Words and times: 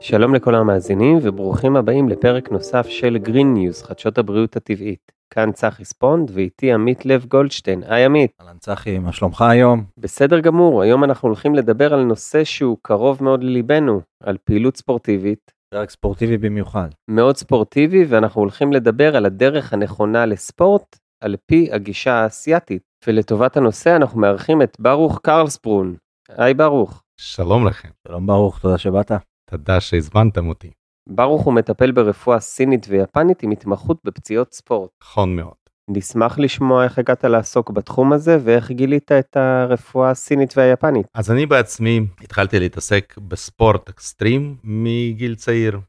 שלום 0.00 0.34
לכל 0.34 0.54
המאזינים 0.54 1.18
וברוכים 1.22 1.76
הבאים 1.76 2.08
לפרק 2.08 2.50
נוסף 2.50 2.86
של 2.88 3.18
Green 3.24 3.56
News, 3.56 3.86
חדשות 3.86 4.18
הבריאות 4.18 4.56
הטבעית. 4.56 5.12
כאן 5.30 5.52
צחי 5.52 5.84
ספונד 5.84 6.30
ואיתי 6.34 6.72
עמית 6.72 7.06
לב 7.06 7.26
גולדשטיין. 7.28 7.82
היי 7.86 8.04
עמית. 8.04 8.30
אהלן 8.40 8.58
צחי, 8.58 8.98
מה 8.98 9.12
שלומך 9.12 9.42
היום? 9.42 9.84
בסדר 9.98 10.40
גמור, 10.40 10.82
היום 10.82 11.04
אנחנו 11.04 11.28
הולכים 11.28 11.54
לדבר 11.54 11.94
על 11.94 12.02
נושא 12.02 12.44
שהוא 12.44 12.78
קרוב 12.82 13.24
מאוד 13.24 13.44
לליבנו, 13.44 14.00
על 14.22 14.36
פעילות 14.44 14.76
ספורטיבית. 14.76 15.50
פרק 15.74 15.90
ספורטיבי 15.90 16.38
במיוחד. 16.38 16.88
מאוד 17.10 17.36
ספורטיבי, 17.36 18.04
ואנחנו 18.04 18.40
הולכים 18.40 18.72
לדבר 18.72 19.16
על 19.16 19.26
הדרך 19.26 19.72
הנכונה 19.72 20.26
לספורט 20.26 20.98
על 21.24 21.36
פי 21.46 21.68
הגישה 21.72 22.12
האסייתית. 22.12 22.82
ולטובת 23.06 23.56
הנושא 23.56 23.96
אנחנו 23.96 24.20
מארחים 24.20 24.62
את 24.62 24.76
ברוך 24.80 25.20
קרלסברון. 25.22 25.94
היי 26.28 26.54
ברוך. 26.54 27.02
שלום 27.20 27.66
לכם. 27.66 27.88
שלום 28.08 28.26
ברוך, 28.26 28.58
תודה 28.58 28.78
שבאת. 28.78 29.12
תודה 29.50 29.80
שהזמנתם 29.80 30.48
אותי. 30.48 30.70
ברוך 31.08 31.42
הוא 31.42 31.54
מטפל 31.54 31.92
ברפואה 31.92 32.40
סינית 32.40 32.86
ויפנית 32.88 33.42
עם 33.42 33.50
התמחות 33.50 33.98
בפציעות 34.04 34.52
ספורט. 34.52 34.90
נכון 35.02 35.36
מאוד. 35.36 35.54
נשמח 35.90 36.38
לשמוע 36.38 36.84
איך 36.84 36.98
הגעת 36.98 37.24
לעסוק 37.24 37.70
בתחום 37.70 38.12
הזה 38.12 38.38
ואיך 38.44 38.70
גילית 38.70 39.12
את 39.12 39.36
הרפואה 39.36 40.10
הסינית 40.10 40.56
והיפנית. 40.56 41.06
אז 41.14 41.30
אני 41.30 41.46
בעצמי 41.46 42.00
התחלתי 42.20 42.58
להתעסק 42.58 43.18
בספורט 43.18 43.88
אקסטרים 43.88 44.56
מגיל 44.64 45.34
צעיר. 45.34 45.80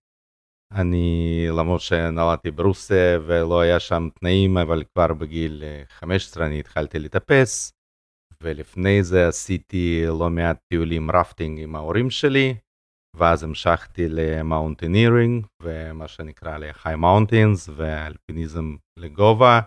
אני 0.73 1.47
למרות 1.49 1.81
שנולדתי 1.81 2.51
ברוסיה 2.51 3.19
ולא 3.25 3.61
היה 3.61 3.79
שם 3.79 4.07
תנאים 4.19 4.57
אבל 4.57 4.83
כבר 4.93 5.13
בגיל 5.13 5.63
15 5.89 6.45
אני 6.45 6.59
התחלתי 6.59 6.99
לטפס 6.99 7.71
ולפני 8.43 9.03
זה 9.03 9.27
עשיתי 9.27 10.03
לא 10.07 10.29
מעט 10.29 10.57
טיולים 10.73 11.11
rafting 11.11 11.59
עם 11.59 11.75
ההורים 11.75 12.09
שלי 12.09 12.55
ואז 13.15 13.43
המשכתי 13.43 14.07
למאונטנירינג 14.09 15.45
ומה 15.63 16.07
שנקרא 16.07 16.57
ל-high 16.57 16.97
mountains 16.97 17.71
ואלפיניזם 17.75 18.75
לגובה 18.99 19.59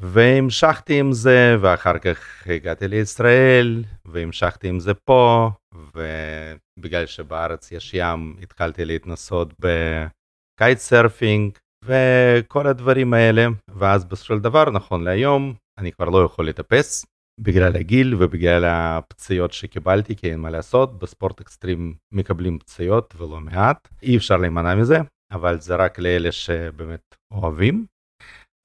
והמשכתי 0.00 1.00
עם 1.00 1.12
זה 1.12 1.56
ואחר 1.60 1.98
כך 1.98 2.46
הגעתי 2.46 2.88
לישראל 2.88 3.84
והמשכתי 4.04 4.68
עם 4.68 4.80
זה 4.80 4.94
פה 4.94 5.50
ובגלל 5.74 7.06
שבארץ 7.06 7.72
יש 7.72 7.94
ים 7.94 8.36
התחלתי 8.42 8.84
להתנסות 8.84 9.52
ב-kite 9.60 10.78
surfing 10.78 11.58
וכל 11.84 12.66
הדברים 12.66 13.14
האלה. 13.14 13.46
ואז 13.70 14.04
בסופו 14.04 14.34
של 14.34 14.40
דבר 14.40 14.70
נכון 14.70 15.04
להיום 15.04 15.54
אני 15.78 15.92
כבר 15.92 16.08
לא 16.08 16.24
יכול 16.24 16.48
לטפס 16.48 17.06
בגלל 17.40 17.76
הגיל 17.76 18.14
ובגלל 18.14 18.64
הפציעות 18.64 19.52
שקיבלתי 19.52 20.16
כי 20.16 20.30
אין 20.30 20.40
מה 20.40 20.50
לעשות 20.50 20.98
בספורט 20.98 21.40
אקסטרים 21.40 21.94
מקבלים 22.12 22.58
פציעות 22.58 23.14
ולא 23.18 23.40
מעט 23.40 23.88
אי 24.02 24.16
אפשר 24.16 24.36
להימנע 24.36 24.74
מזה 24.74 24.96
אבל 25.32 25.60
זה 25.60 25.76
רק 25.76 25.98
לאלה 25.98 26.32
שבאמת 26.32 27.14
אוהבים. 27.30 27.86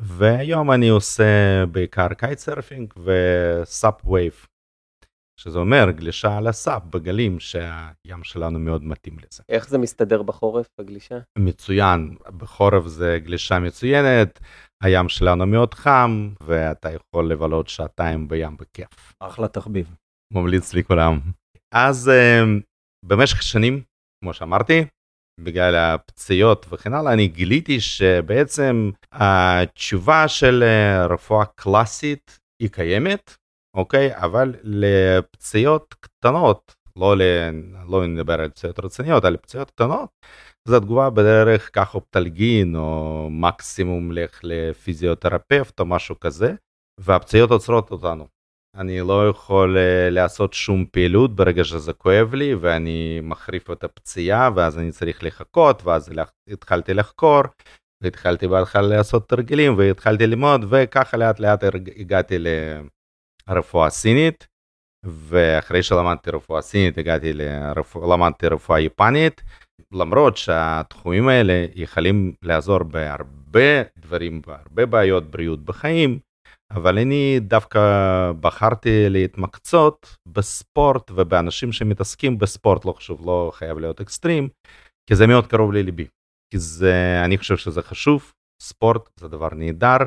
והיום 0.02 0.72
אני 0.72 0.90
עושה 0.90 1.64
בעיקר 1.72 2.14
kite 2.14 2.40
surfing 2.40 2.94
ו-SUP 2.98 4.06
wave 4.06 4.46
שזה 5.40 5.60
אומר 5.60 5.92
גלישה 5.92 6.38
על 6.38 6.48
הסאפ 6.48 6.84
בגלים 6.84 7.40
שהים 7.40 8.24
שלנו 8.24 8.60
מאוד 8.60 8.84
מתאים 8.84 9.18
לזה. 9.20 9.44
איך 9.50 9.70
זה 9.70 9.78
מסתדר 9.78 10.22
בחורף 10.24 10.68
בגלישה? 10.80 11.20
מצוין 11.38 12.16
בחורף 12.38 12.88
זה 12.88 13.20
גלישה 13.24 13.60
מצוינת 13.60 14.40
הים 14.82 15.10
שלנו 15.10 15.46
מאוד 15.46 15.74
חם 15.74 16.30
ואתה 16.44 16.92
יכול 16.92 17.32
לבלות 17.32 17.68
שעתיים 17.68 18.28
בים 18.28 18.58
בכיף. 18.58 19.14
אחלה 19.20 19.48
תחביב. 19.48 19.96
ממליץ 20.34 20.74
לכולם. 20.74 21.20
אז 21.74 22.12
במשך 23.06 23.42
שנים 23.42 23.84
כמו 24.24 24.34
שאמרתי 24.34 24.86
בגלל 25.40 25.76
הפציעות 25.76 26.66
וכן 26.70 26.94
הלאה 26.94 27.14
אני 27.14 27.28
גיליתי 27.28 27.80
שבעצם 27.80 28.92
התשובה 29.12 30.28
של 30.28 30.64
רפואה 31.10 31.46
קלאסית 31.46 32.40
היא 32.62 32.70
קיימת 32.70 33.36
אוקיי 33.78 34.18
אבל 34.18 34.56
לפציעות 34.64 35.96
קטנות 36.00 36.76
לא, 36.98 38.08
נדבר 38.08 38.42
על 38.42 38.50
פציעות 38.50 38.80
רציניות 38.80 39.26
על 39.26 39.38
פציעות 39.38 39.72
קטנות. 39.72 40.10
זה 40.68 40.80
תגובה 40.80 41.10
בדרך 41.10 41.70
כך 41.74 41.96
אופטלגין 41.96 42.76
או 42.76 43.28
מקסימום 43.32 44.12
לך 44.12 44.40
לפיזיותרפפט 44.44 45.80
או 45.80 45.86
משהו 45.86 46.20
כזה. 46.20 46.54
והפציעות 47.00 47.52
עוצרות 47.52 47.92
אותנו. 47.92 48.28
אני 48.76 49.00
לא 49.00 49.30
יכול 49.30 49.78
לעשות 50.10 50.54
שום 50.54 50.86
פעילות 50.92 51.36
ברגע 51.36 51.64
שזה 51.64 51.94
כואב 51.94 52.34
לי 52.34 52.56
ואני 52.56 53.20
מחריף 53.24 53.72
את 53.72 53.84
הפציעה 53.84 54.50
ואז 54.56 54.78
אני 54.78 54.92
צריך 54.92 55.24
לחכות 55.24 55.84
ואז 55.84 56.12
התחלתי 56.48 56.94
לחקור 56.94 57.42
והתחלתי 58.04 58.48
בהתחלה 58.48 58.88
לעשות 58.88 59.30
תרגילים 59.30 59.78
והתחלתי 59.78 60.28
ללמוד 60.28 60.66
וככה 60.70 61.18
לאט 61.18 61.40
לאט 61.40 61.64
הגעתי 61.98 62.36
לרפואה 63.48 63.90
סינית 63.90 64.48
ואחרי 65.06 65.84
שלמדתי 65.84 66.30
רפואה 66.30 66.62
סינית 66.62 66.98
הגעתי 66.98 67.34
למדתי 68.08 68.48
רפואה 68.48 68.80
יפנית. 68.80 69.42
למרות 69.94 70.38
שהתחומים 70.38 71.28
האלה 71.28 71.66
יכולים 71.76 72.34
לעזור 72.42 72.84
בהרבה 72.84 73.82
דברים 73.98 74.42
בהרבה 74.48 74.86
בעיות 74.86 75.32
בריאות 75.32 75.66
בחיים 75.66 76.20
אבל 76.72 76.98
אני 77.00 77.40
דווקא 77.40 77.80
בחרתי 78.40 79.10
להתמקצות 79.10 80.18
בספורט 80.28 81.12
ובאנשים 81.16 81.72
שמתעסקים 81.72 82.38
בספורט 82.38 82.86
לא 82.86 82.92
חשוב 82.92 83.26
לא 83.26 83.52
חייב 83.54 83.80
להיות 83.80 84.02
אקסטרים 84.02 84.50
כי 85.10 85.16
זה 85.16 85.28
מאוד 85.28 85.48
קרוב 85.48 85.74
לליבי. 85.74 86.08
כי 86.54 86.60
זה 86.60 87.22
אני 87.26 87.38
חושב 87.38 87.58
שזה 87.58 87.82
חשוב 87.82 88.34
ספורט 88.62 89.10
זה 89.20 89.28
דבר 89.28 89.50
נהדר 89.56 89.98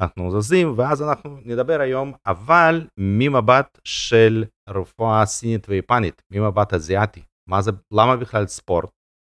אנחנו 0.00 0.40
זזים 0.40 0.78
ואז 0.78 1.02
אנחנו 1.02 1.38
נדבר 1.44 1.80
היום 1.80 2.12
אבל 2.26 2.86
ממבט 2.98 3.78
של 3.84 4.44
רפואה 4.68 5.26
סינית 5.26 5.68
ויפנית 5.68 6.22
ממבט 6.32 6.74
אזיאתי 6.74 7.22
מה 7.48 7.62
זה 7.62 7.70
למה 7.92 8.16
בכלל 8.16 8.46
ספורט 8.46 8.90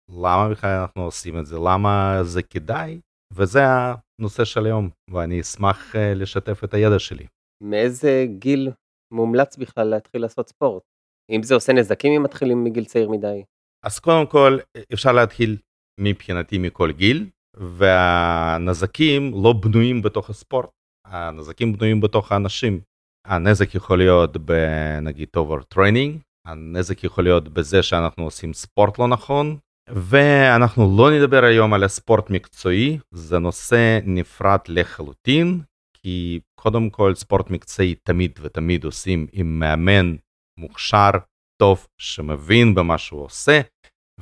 למה 0.10 0.50
בכלל 0.52 0.70
אנחנו 0.70 1.04
עושים 1.04 1.40
את 1.40 1.46
זה 1.46 1.56
למה 1.56 2.20
זה 2.24 2.44
כדאי 2.44 3.00
וזה 3.34 3.60
הנושא 3.66 4.46
של 4.46 4.66
היום 4.66 4.90
ואני 5.12 5.42
אשמח 5.42 5.96
לשתף 5.96 6.64
את 6.64 6.74
הידע 6.74 7.00
שלי. 7.00 7.28
מאיזה 7.64 8.26
גיל 8.40 8.72
מומלץ 9.14 9.58
בכלל 9.58 9.88
להתחיל 9.88 10.22
לעשות 10.22 10.50
ספורט? 10.50 10.84
אם 11.32 11.44
זה 11.44 11.56
עושה 11.56 11.74
נזקים 11.74 12.14
אם 12.14 12.24
מתחילים 12.24 12.64
מגיל 12.64 12.86
צעיר 12.86 13.10
מדי? 13.10 13.44
אז 13.86 14.00
קודם 14.00 14.28
כל 14.28 14.58
אפשר 14.94 15.12
להתחיל 15.12 15.58
מבחינתי 16.00 16.58
מכל 16.58 16.92
גיל 16.92 17.30
והנזקים 17.58 19.32
לא 19.44 19.54
בנויים 19.54 20.02
בתוך 20.02 20.30
הספורט 20.30 20.70
הנזקים 21.08 21.74
בנויים 21.74 22.02
בתוך 22.02 22.32
האנשים. 22.32 22.82
הנזק 23.28 23.76
יכול 23.76 23.98
להיות 23.98 24.38
בנגיד 24.38 25.30
training 25.68 26.20
הנזק 26.48 27.04
יכול 27.04 27.24
להיות 27.24 27.50
בזה 27.50 27.84
שאנחנו 27.84 28.24
עושים 28.24 28.54
ספורט 28.54 29.00
לא 29.00 29.08
נכון 29.08 29.58
ואנחנו 29.90 30.98
לא 30.98 31.12
נדבר 31.12 31.44
היום 31.44 31.74
על 31.74 31.84
הספורט 31.84 32.30
מקצועי 32.30 33.00
זה 33.12 33.40
נושא 33.40 34.00
נפרד 34.04 34.60
לחלוטין 34.68 35.62
כי 35.98 36.40
קודם 36.60 36.90
כל 36.90 37.16
ספורט 37.16 37.50
מקצועי 37.50 37.96
תמיד 37.96 38.40
ותמיד 38.42 38.84
עושים 38.84 39.28
עם 39.32 39.60
מאמן 39.60 40.16
מוכשר 40.60 41.12
טוב 41.62 41.88
שמבין 42.02 42.76
במה 42.76 42.98
שהוא 42.98 43.22
עושה 43.22 43.62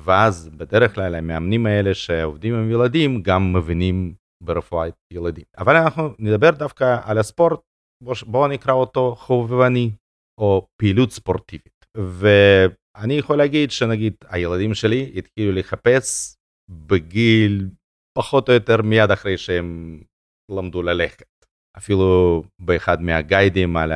ואז 0.04 0.50
בדרך 0.50 0.96
כלל 0.96 1.16
המאמנים 1.16 1.66
האלה 1.66 1.94
שעובדים 1.94 2.56
עם 2.56 2.72
ילדים 2.72 3.22
גם 3.22 3.54
מבינים 3.54 4.14
ברפואת 4.44 4.94
ילדים 5.14 5.44
אבל 5.58 5.76
אנחנו 5.76 6.10
נדבר 6.20 6.52
דווקא 6.52 6.98
על 7.04 7.18
הספורט 7.18 7.60
בואו 8.28 8.48
נקרא 8.48 8.74
אותו 8.74 9.16
חובבני 9.16 9.92
או 10.40 10.68
פעילות 10.82 11.12
ספורטיבית. 11.12 11.86
אני 12.96 13.14
יכול 13.14 13.38
להגיד 13.38 13.72
שנגיד 13.72 14.14
הילדים 14.30 14.74
שלי 14.74 15.12
התחילו 15.16 15.52
לחפש 15.52 16.36
בגיל 16.70 17.70
פחות 18.18 18.50
או 18.50 18.54
יותר 18.54 18.82
מיד 18.82 19.12
אחרי 19.12 19.38
שהם 19.38 20.02
למדו 20.52 20.82
ללכת. 20.82 21.26
אפילו 21.78 22.44
באחד 22.62 23.02
מהגיידים 23.02 23.78
על 23.78 23.92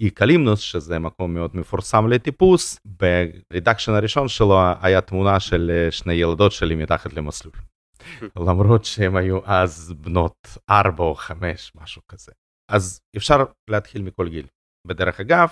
האיקלימנוס 0.00 0.60
שזה 0.60 0.98
מקום 0.98 1.34
מאוד 1.34 1.56
מפורסם 1.56 2.08
לטיפוס 2.08 2.78
ברידקשן 2.84 3.92
הראשון 3.92 4.28
שלו 4.28 4.58
היה 4.82 5.00
תמונה 5.00 5.40
של 5.40 5.88
שני 5.90 6.14
ילדות 6.14 6.52
שלי 6.52 6.74
מתחת 6.74 7.12
למסלול. 7.12 7.54
למרות 8.46 8.84
שהם 8.84 9.16
היו 9.16 9.40
אז 9.44 9.92
בנות 9.92 10.36
4 10.70 11.04
או 11.04 11.14
5 11.14 11.72
משהו 11.74 12.02
כזה. 12.08 12.32
אז 12.70 13.00
אפשר 13.16 13.36
להתחיל 13.70 14.02
מכל 14.02 14.28
גיל. 14.28 14.46
בדרך 14.86 15.20
אגב 15.20 15.48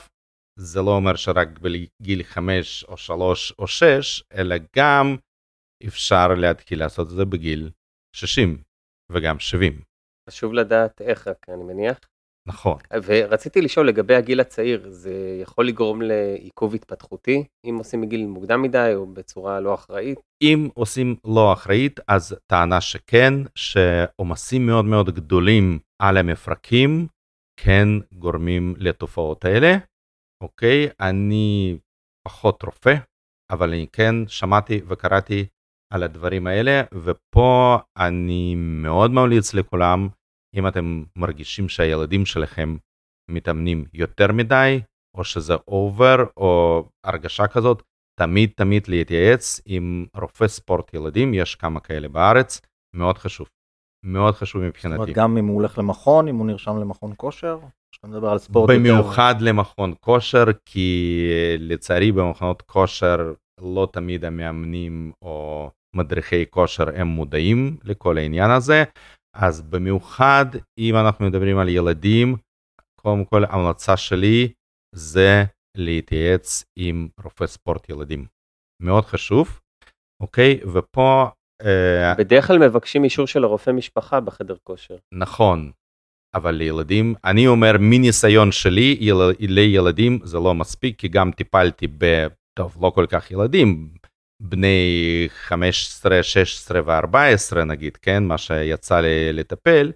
זה 0.59 0.81
לא 0.83 0.91
אומר 0.91 1.17
שרק 1.17 1.49
בגיל 1.59 2.23
5 2.23 2.85
או 2.85 2.97
3 2.97 3.53
או 3.59 3.67
6 3.67 4.23
אלא 4.35 4.57
גם 4.77 5.17
אפשר 5.87 6.29
להתחיל 6.29 6.79
לעשות 6.79 7.09
את 7.09 7.17
זה 7.17 7.25
בגיל 7.25 7.71
60 8.17 8.63
וגם 9.13 9.39
70. 9.39 9.83
חשוב 10.31 10.53
לדעת 10.53 11.01
איך 11.01 11.29
רק 11.29 11.47
אני 11.49 11.65
מניח. 11.65 11.99
נכון. 12.49 12.79
ורציתי 13.05 13.61
לשאול 13.61 13.89
לגבי 13.89 14.15
הגיל 14.15 14.41
הצעיר, 14.41 14.91
זה 14.91 15.39
יכול 15.43 15.67
לגרום 15.67 16.03
לעיכוב 16.03 16.75
התפתחותי, 16.75 17.45
אם 17.65 17.77
עושים 17.79 18.01
מגיל 18.01 18.27
מוקדם 18.27 18.63
מדי 18.63 18.93
או 18.95 19.07
בצורה 19.07 19.61
לא 19.61 19.75
אחראית? 19.75 20.19
אם 20.43 20.69
עושים 20.75 21.17
לא 21.25 21.53
אחראית, 21.53 22.01
אז 22.09 22.37
טענה 22.47 22.81
שכן, 22.81 23.35
שעומסים 23.55 24.67
מאוד 24.67 24.85
מאוד 24.85 25.11
גדולים 25.11 25.79
על 26.03 26.17
המפרקים, 26.17 27.07
כן 27.61 27.89
גורמים 28.13 28.75
לתופעות 28.79 29.45
האלה. 29.45 29.77
אוקיי, 30.43 30.89
אני 31.01 31.79
פחות 32.29 32.63
רופא, 32.63 32.95
אבל 33.51 33.69
אני 33.69 33.87
כן 33.93 34.15
שמעתי 34.27 34.81
וקראתי 34.89 35.47
על 35.93 36.03
הדברים 36.03 36.47
האלה, 36.47 36.83
ופה 36.93 37.79
אני 37.97 38.55
מאוד 38.57 39.11
ממליץ 39.11 39.55
לכולם, 39.55 40.09
אם 40.55 40.69
אתם 40.69 41.05
מרגישים 41.17 41.69
שהילדים 41.69 42.27
שלכם 42.27 42.77
מתאמנים 43.31 43.85
יותר 43.95 44.33
מדי, 44.33 44.81
או 45.17 45.25
שזה 45.25 45.55
אובר, 45.69 46.17
או 46.37 46.85
הרגשה 47.07 47.47
כזאת, 47.47 47.83
תמיד 48.21 48.51
תמיד 48.57 48.89
להתייעץ 48.89 49.61
עם 49.67 50.07
רופא 50.17 50.49
ספורט 50.49 50.95
ילדים, 50.95 51.35
יש 51.35 51.55
כמה 51.55 51.81
כאלה 51.81 52.09
בארץ, 52.09 52.61
מאוד 52.97 53.19
חשוב. 53.19 53.49
מאוד 54.05 54.35
חשוב 54.35 54.63
מבחינתי. 54.63 54.97
זאת 54.97 55.09
אומרת, 55.09 55.17
גם 55.17 55.37
אם 55.39 55.47
הוא 55.47 55.55
הולך 55.55 55.79
למכון, 55.79 56.29
אם 56.29 56.37
הוא 56.37 56.47
נרשם 56.47 56.77
למכון 56.77 57.13
כושר? 57.17 57.59
שאתה 57.95 58.07
מדבר 58.07 58.29
על 58.29 58.39
ספורט 58.39 58.71
במיוחד 58.71 59.35
יותר... 59.39 59.45
למכון 59.51 59.95
כושר, 60.01 60.45
כי 60.67 61.27
לצערי 61.59 62.13
במכונות 62.13 62.63
כושר 62.63 63.33
לא 63.61 63.89
תמיד 63.93 64.25
המאמנים 64.25 65.13
או 65.23 65.71
מדריכי 65.97 66.45
כושר 66.51 66.85
הם 66.95 67.07
מודעים 67.07 67.77
לכל 67.85 68.19
העניין 68.19 68.51
הזה. 68.51 68.85
אז 69.37 69.63
במיוחד 69.63 70.47
אם 70.79 70.97
אנחנו 70.97 71.27
מדברים 71.27 71.59
על 71.59 71.69
ילדים, 71.69 72.37
קודם 73.01 73.25
כל 73.25 73.45
המלצה 73.45 73.97
שלי 73.97 74.53
זה 74.95 75.45
להתייעץ 75.77 76.65
עם 76.79 77.09
רופא 77.25 77.47
ספורט 77.47 77.89
ילדים. 77.89 78.27
מאוד 78.83 79.05
חשוב, 79.05 79.61
אוקיי? 80.23 80.61
ופה... 80.73 81.29
אה, 81.63 82.15
בדרך 82.19 82.47
כלל 82.47 82.59
מבקשים 82.59 83.05
אישור 83.05 83.27
של 83.27 83.45
הרופא 83.45 83.71
משפחה 83.71 84.21
בחדר 84.21 84.57
כושר. 84.63 84.97
נכון, 85.15 85.73
אבל 86.35 86.55
לילדים, 86.55 87.15
אני 87.25 87.47
אומר 87.47 87.73
מניסיון 87.81 88.53
שלי, 88.53 88.97
יל, 89.01 89.17
לילדים 89.41 90.19
זה 90.25 90.39
לא 90.39 90.55
מספיק, 90.55 90.99
כי 90.99 91.09
גם 91.09 91.33
טיפלתי 91.33 91.87
ב... 91.99 92.27
טוב, 92.59 92.79
לא 92.85 92.91
כל 92.95 93.07
כך 93.09 93.31
ילדים, 93.31 93.89
בני 94.41 95.29
15, 95.31 96.23
16 96.23 96.81
ו-14 96.87 97.65
נגיד, 97.65 97.97
כן, 97.97 98.25
מה 98.25 98.39
שיצא 98.39 99.01
לי 99.01 99.33
לטפל, 99.33 99.93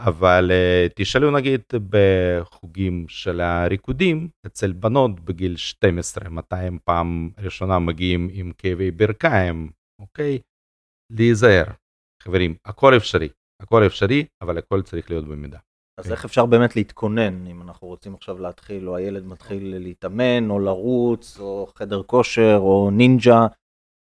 אבל 0.00 0.50
uh, 0.50 0.92
תשאלו 0.96 1.30
נגיד 1.30 1.60
בחוגים 1.90 3.06
של 3.08 3.40
הריקודים 3.40 4.28
אצל 4.46 4.72
בנות 4.72 5.20
בגיל 5.20 5.56
12, 5.56 6.28
מתי 6.28 6.56
הם 6.56 6.78
פעם 6.84 7.30
ראשונה 7.38 7.78
מגיעים 7.78 8.28
עם 8.32 8.52
כאבי 8.58 8.90
ברכיים, 8.90 9.70
אוקיי? 10.00 10.38
להיזהר, 11.12 11.64
חברים, 12.22 12.54
הכל 12.64 12.96
אפשרי, 12.96 13.28
הכל 13.62 13.86
אפשרי, 13.86 14.24
אבל 14.42 14.58
הכל 14.58 14.82
צריך 14.82 15.10
להיות 15.10 15.24
במידה. 15.24 15.58
אז 16.00 16.12
איך 16.12 16.24
אפשר 16.24 16.46
באמת 16.46 16.76
להתכונן, 16.76 17.46
אם 17.46 17.62
אנחנו 17.62 17.88
רוצים 17.88 18.14
עכשיו 18.14 18.38
להתחיל, 18.38 18.88
או 18.88 18.96
הילד 18.96 19.26
מתחיל 19.26 19.78
להתאמן, 19.78 20.50
או 20.50 20.58
לרוץ, 20.58 21.38
או 21.40 21.66
חדר 21.76 22.02
כושר, 22.02 22.56
או 22.58 22.90
נינג'ה, 22.92 23.46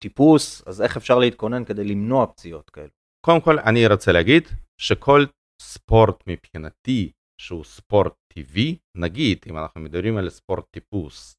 טיפוס, 0.03 0.63
אז 0.67 0.83
איך 0.83 0.97
אפשר 0.97 1.19
להתכונן 1.19 1.65
כדי 1.65 1.85
למנוע 1.85 2.27
פציעות 2.27 2.71
כאלה? 2.71 2.89
קודם 3.27 3.41
כל, 3.41 3.59
אני 3.59 3.87
רוצה 3.87 4.13
להגיד 4.13 4.49
שכל 4.81 5.25
ספורט 5.63 6.25
מבחינתי 6.27 7.13
שהוא 7.41 7.65
ספורט 7.65 8.13
טבעי, 8.33 8.79
נגיד, 8.97 9.39
אם 9.51 9.59
אנחנו 9.59 9.81
מדברים 9.81 10.17
על 10.17 10.31
ספורט 10.31 10.65
טיפוס, 10.71 11.35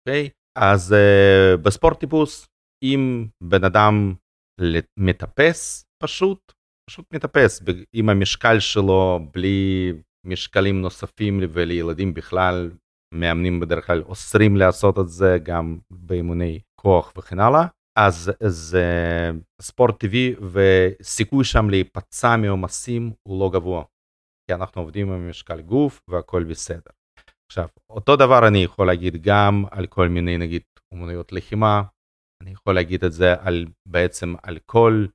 אוקיי? 0.00 0.30
אז 0.58 0.94
uh, 0.94 1.56
בספורט 1.56 2.00
טיפוס, 2.00 2.46
אם 2.84 3.26
בן 3.42 3.64
אדם 3.64 4.14
מטפס, 4.98 5.84
פשוט 6.02 6.52
פשוט 6.90 7.14
מטפס 7.14 7.62
עם 7.92 8.08
המשקל 8.08 8.60
שלו 8.60 9.20
בלי 9.32 9.92
משקלים 10.26 10.82
נוספים 10.82 11.40
ולילדים 11.52 12.14
בכלל 12.14 12.70
מאמנים 13.14 13.60
בדרך 13.60 13.86
כלל 13.86 14.02
אוסרים 14.02 14.56
לעשות 14.56 14.98
את 14.98 15.08
זה 15.08 15.38
גם 15.42 15.78
באימוני 15.90 16.60
כוח 16.80 17.12
וכן 17.18 17.40
הלאה 17.40 17.66
אז 17.98 18.32
זה 18.46 18.84
ספורט 19.62 20.00
טבעי 20.00 20.34
וסיכוי 20.52 21.44
שם 21.44 21.70
להיפצע 21.70 22.36
מעומסים 22.36 23.12
הוא 23.28 23.40
לא 23.40 23.50
גבוה. 23.52 23.84
כי 24.46 24.54
אנחנו 24.54 24.80
עובדים 24.82 25.12
עם 25.12 25.30
משקל 25.30 25.60
גוף 25.60 26.00
והכל 26.10 26.44
בסדר. 26.44 26.90
עכשיו 27.50 27.68
אותו 27.90 28.16
דבר 28.16 28.48
אני 28.48 28.58
יכול 28.58 28.86
להגיד 28.86 29.22
גם 29.22 29.64
על 29.70 29.86
כל 29.86 30.08
מיני 30.08 30.38
נגיד 30.38 30.62
אומנויות 30.92 31.32
לחימה 31.32 31.82
אני 32.42 32.52
יכול 32.52 32.74
להגיד 32.74 33.04
את 33.04 33.12
זה 33.12 33.34
על 33.40 33.66
בעצם 33.88 34.34
על 34.42 34.58
כל 34.66 35.06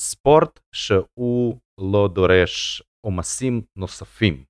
ספורט 0.00 0.60
שהוא 0.74 1.58
לא 1.80 2.08
דורש 2.14 2.82
עומסים 3.06 3.62
נוספים. 3.78 4.44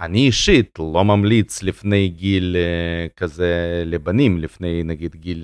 אני 0.00 0.26
אישית 0.26 0.78
לא 0.78 1.04
ממליץ 1.04 1.62
לפני 1.62 2.08
גיל 2.08 2.56
uh, 2.56 3.14
כזה 3.16 3.82
לבנים, 3.86 4.38
לפני 4.38 4.82
נגיד 4.82 5.16
גיל 5.16 5.42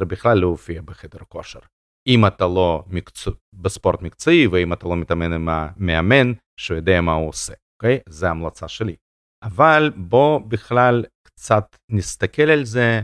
17-18 0.00 0.04
בכלל 0.04 0.38
להופיע 0.38 0.82
בחדר 0.82 1.18
כושר. 1.28 1.60
אם 2.08 2.26
אתה 2.26 2.44
לא 2.44 2.84
מקצוע, 2.86 3.34
בספורט 3.54 4.02
מקצועי 4.02 4.46
ואם 4.46 4.72
אתה 4.72 4.88
לא 4.88 4.96
מתאמן 4.96 5.32
עם 5.32 5.48
המאמן 5.48 6.32
שיודע 6.60 7.00
מה 7.00 7.12
הוא 7.12 7.28
עושה, 7.28 7.52
אוקיי? 7.76 8.12
זה 8.12 8.30
המלצה 8.30 8.68
שלי. 8.68 8.96
אבל 9.44 9.92
בוא 9.96 10.38
בכלל 10.38 11.04
קצת 11.26 11.76
נסתכל 11.90 12.50
על 12.50 12.64
זה 12.64 13.00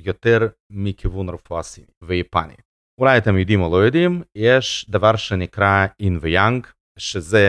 יותר 0.00 0.48
מכיוון 0.72 1.28
רפואה 1.28 1.62
סינית 1.62 1.90
ויפנית. 2.04 2.62
אולי 3.00 3.18
אתם 3.18 3.38
יודעים 3.38 3.60
או 3.60 3.70
לא 3.70 3.76
יודעים, 3.76 4.22
יש 4.34 4.86
דבר 4.88 5.16
שנקרא 5.16 5.86
יין 6.00 6.18
ויאנג, 6.20 6.66
שזה 6.98 7.48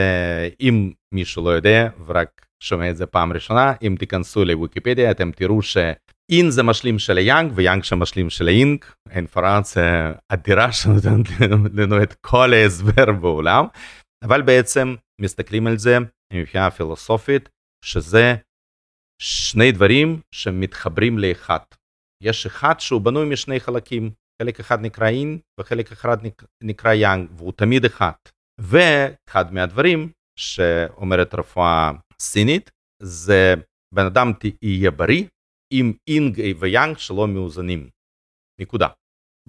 אם 0.62 0.92
מישהו 1.14 1.46
לא 1.46 1.50
יודע 1.50 1.90
ורק 2.06 2.46
שומע 2.64 2.90
את 2.90 2.98
זה 2.98 3.06
פעם 3.06 3.34
ראשונה, 3.34 3.74
אם 3.82 3.96
תיכנסו 4.00 4.46
לוויקיפדיה 4.46 5.12
אתם 5.12 5.32
תראו 5.32 5.62
שיין 5.62 6.50
זה 6.50 6.64
משלים 6.64 7.00
של 7.00 7.18
יאנג 7.18 7.52
ויאנג 7.56 7.84
שמשלים 7.84 8.30
של 8.30 8.48
יין, 8.48 8.86
אינפורמציה 9.10 10.14
אדירה 10.34 10.72
שנותנת 10.72 11.28
לנו 11.74 12.04
את 12.04 12.14
כל 12.14 12.54
ההסבר 12.54 13.12
בעולם, 13.22 13.66
אבל 14.24 14.42
בעצם 14.42 14.96
מסתכלים 15.22 15.68
על 15.68 15.78
זה 15.78 15.98
מבחינה 16.34 16.72
פילוסופית, 16.72 17.50
שזה 17.86 18.36
שני 19.22 19.72
דברים 19.72 20.22
שמתחברים 20.36 21.20
לאחד. 21.20 21.60
יש 22.24 22.46
אחד 22.46 22.80
שהוא 22.80 23.02
בנוי 23.02 23.30
משני 23.30 23.60
חלקים, 23.60 24.12
חלק 24.42 24.60
אחד 24.60 24.82
נקרא 24.82 25.10
יין 25.10 25.40
וחלק 25.60 25.92
אחד 25.92 26.18
נקרא 26.64 26.94
יאנג 26.94 27.30
והוא 27.32 27.54
תמיד 27.56 27.86
אחד. 27.86 28.12
ואחד 28.60 29.54
מהדברים 29.54 30.12
שאומרת 30.42 31.34
רפואה 31.34 31.92
סינית 32.20 32.72
זה 33.02 33.54
בן 33.94 34.06
אדם 34.06 34.32
יהיה 34.62 34.92
בריא 34.92 35.26
עם 35.74 35.94
יין 36.08 36.42
ויאנג 36.60 36.98
שלא 36.98 37.28
מאוזנים. 37.28 37.90
נקודה. 38.62 38.88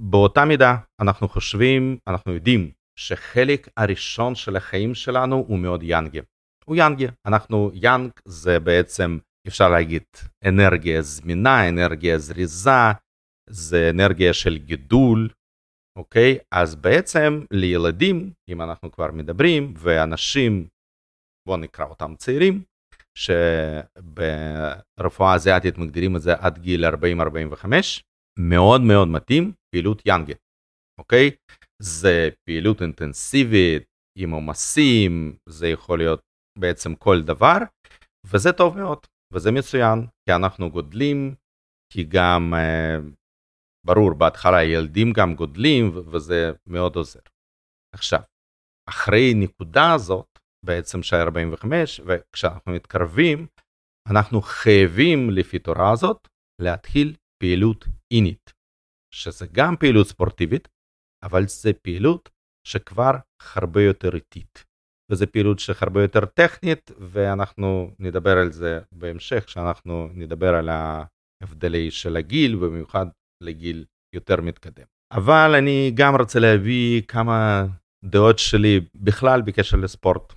באותה 0.00 0.44
מידה 0.44 0.76
אנחנו 1.00 1.28
חושבים, 1.28 1.98
אנחנו 2.08 2.32
יודעים 2.32 2.70
שחלק 2.98 3.68
הראשון 3.76 4.34
של 4.34 4.56
החיים 4.56 4.94
שלנו 4.94 5.36
הוא 5.36 5.58
מאוד 5.58 5.82
יאנגי. 5.82 6.20
הוא 6.64 6.76
יאנגי, 6.76 7.06
אנחנו 7.26 7.70
יאנג 7.74 8.10
זה 8.24 8.60
בעצם 8.60 9.18
אפשר 9.48 9.68
להגיד 9.68 10.02
אנרגיה 10.48 11.02
זמינה, 11.02 11.68
אנרגיה 11.68 12.18
זריזה, 12.18 12.70
זה 13.50 13.90
אנרגיה 13.90 14.34
של 14.34 14.58
גידול, 14.58 15.28
אוקיי? 15.98 16.38
אז 16.54 16.74
בעצם 16.74 17.44
לילדים, 17.50 18.32
אם 18.48 18.62
אנחנו 18.62 18.92
כבר 18.92 19.10
מדברים, 19.12 19.74
ואנשים, 19.76 20.66
בואו 21.48 21.56
נקרא 21.56 21.84
אותם 21.84 22.14
צעירים, 22.16 22.64
שברפואה 23.18 24.54
אזיאתית 25.34 25.78
מגדירים 25.78 26.16
את 26.16 26.20
זה 26.22 26.34
עד 26.34 26.58
גיל 26.58 26.84
40-45, 26.84 26.88
מאוד 28.38 28.80
מאוד 28.80 29.08
מתאים 29.08 29.52
פעילות 29.74 30.02
יאנגה, 30.06 30.34
אוקיי? 31.00 31.30
זה 31.82 32.28
פעילות 32.48 32.82
אינטנסיבית, 32.82 33.82
עם 34.18 34.30
עומסים, 34.30 35.36
זה 35.48 35.68
יכול 35.68 35.98
להיות 35.98 36.20
בעצם 36.58 36.94
כל 36.94 37.22
דבר, 37.22 37.56
וזה 38.26 38.52
טוב 38.52 38.76
מאוד, 38.76 38.98
וזה 39.32 39.50
מצוין, 39.50 40.06
כי 40.24 40.34
אנחנו 40.34 40.70
גודלים, 40.70 41.34
כי 41.92 42.04
גם 42.04 42.54
ברור, 43.86 44.14
בהתחלה 44.14 44.64
ילדים 44.64 45.12
גם 45.12 45.34
גודלים 45.34 45.90
וזה 45.96 46.52
מאוד 46.66 46.96
עוזר. 46.96 47.20
עכשיו, 47.94 48.20
אחרי 48.88 49.34
נקודה 49.34 49.94
הזאת, 49.94 50.31
בעצם 50.64 51.02
של 51.02 51.16
45, 51.16 52.00
וכשאנחנו 52.06 52.72
מתקרבים, 52.72 53.46
אנחנו 54.10 54.42
חייבים 54.42 55.30
לפי 55.30 55.58
תורה 55.58 55.92
הזאת 55.92 56.28
להתחיל 56.62 57.16
פעילות 57.42 57.84
אינית, 58.12 58.52
שזה 59.14 59.46
גם 59.52 59.76
פעילות 59.76 60.06
ספורטיבית, 60.06 60.68
אבל 61.24 61.46
זה 61.46 61.72
פעילות 61.72 62.28
שכבר 62.66 63.12
הרבה 63.54 63.82
יותר 63.82 64.14
איטית. 64.14 64.64
וזו 65.10 65.26
פעילות 65.32 65.58
שהרבה 65.58 66.02
יותר 66.02 66.24
טכנית, 66.24 66.90
ואנחנו 66.98 67.90
נדבר 67.98 68.38
על 68.38 68.52
זה 68.52 68.80
בהמשך, 68.92 69.44
כשאנחנו 69.46 70.08
נדבר 70.14 70.54
על 70.54 70.68
ההבדלי 70.68 71.90
של 71.90 72.16
הגיל, 72.16 72.56
במיוחד 72.56 73.06
לגיל 73.42 73.84
יותר 74.14 74.40
מתקדם. 74.40 74.84
אבל 75.12 75.54
אני 75.58 75.90
גם 75.94 76.14
רוצה 76.16 76.38
להביא 76.38 77.02
כמה 77.02 77.66
דעות 78.04 78.38
שלי 78.38 78.80
בכלל 78.94 79.42
בקשר 79.42 79.76
לספורט. 79.76 80.32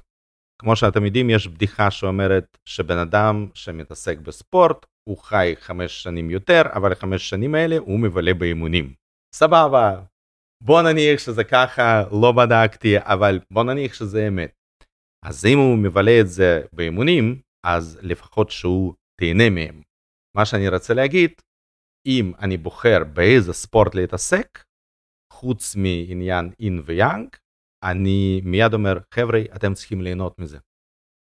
כמו 0.62 0.75
שאתם 0.75 1.05
יודעים, 1.05 1.29
יש 1.29 1.47
בדיחה 1.47 1.91
שאומרת 1.91 2.57
שבן 2.65 2.97
אדם 2.97 3.47
שמתעסק 3.53 4.17
בספורט, 4.17 4.85
הוא 5.09 5.17
חי 5.17 5.53
חמש 5.59 6.03
שנים 6.03 6.29
יותר, 6.29 6.62
אבל 6.74 6.95
חמש 6.95 7.29
שנים 7.29 7.55
האלה 7.55 7.77
הוא 7.77 8.00
מבלה 8.00 8.33
באימונים. 8.33 8.93
סבבה, 9.35 10.01
בוא 10.63 10.81
נניח 10.81 11.19
שזה 11.19 11.43
ככה, 11.43 12.03
לא 12.21 12.31
בדקתי, 12.31 12.97
אבל 12.97 13.39
בוא 13.51 13.63
נניח 13.63 13.93
שזה 13.93 14.27
אמת. 14.27 14.53
אז 15.25 15.45
אם 15.45 15.57
הוא 15.57 15.77
מבלה 15.77 16.21
את 16.21 16.27
זה 16.27 16.62
באימונים, 16.74 17.41
אז 17.65 18.00
לפחות 18.01 18.50
שהוא 18.50 18.93
תהנה 19.19 19.50
מהם. 19.50 19.81
מה 20.38 20.45
שאני 20.45 20.69
רוצה 20.69 20.93
להגיד, 20.93 21.31
אם 22.07 22.31
אני 22.39 22.57
בוחר 22.57 23.03
באיזה 23.13 23.53
ספורט 23.53 23.95
להתעסק, 23.95 24.63
חוץ 25.33 25.75
מעניין 25.75 26.51
אין 26.59 26.81
ויאנג, 26.85 27.35
אני 27.92 28.42
מיד 28.44 28.74
אומר, 28.74 28.98
חבר'ה, 29.13 29.42
אתם 29.56 29.74
צריכים 29.74 30.01
ליהנות 30.01 30.39
מזה. 30.39 30.58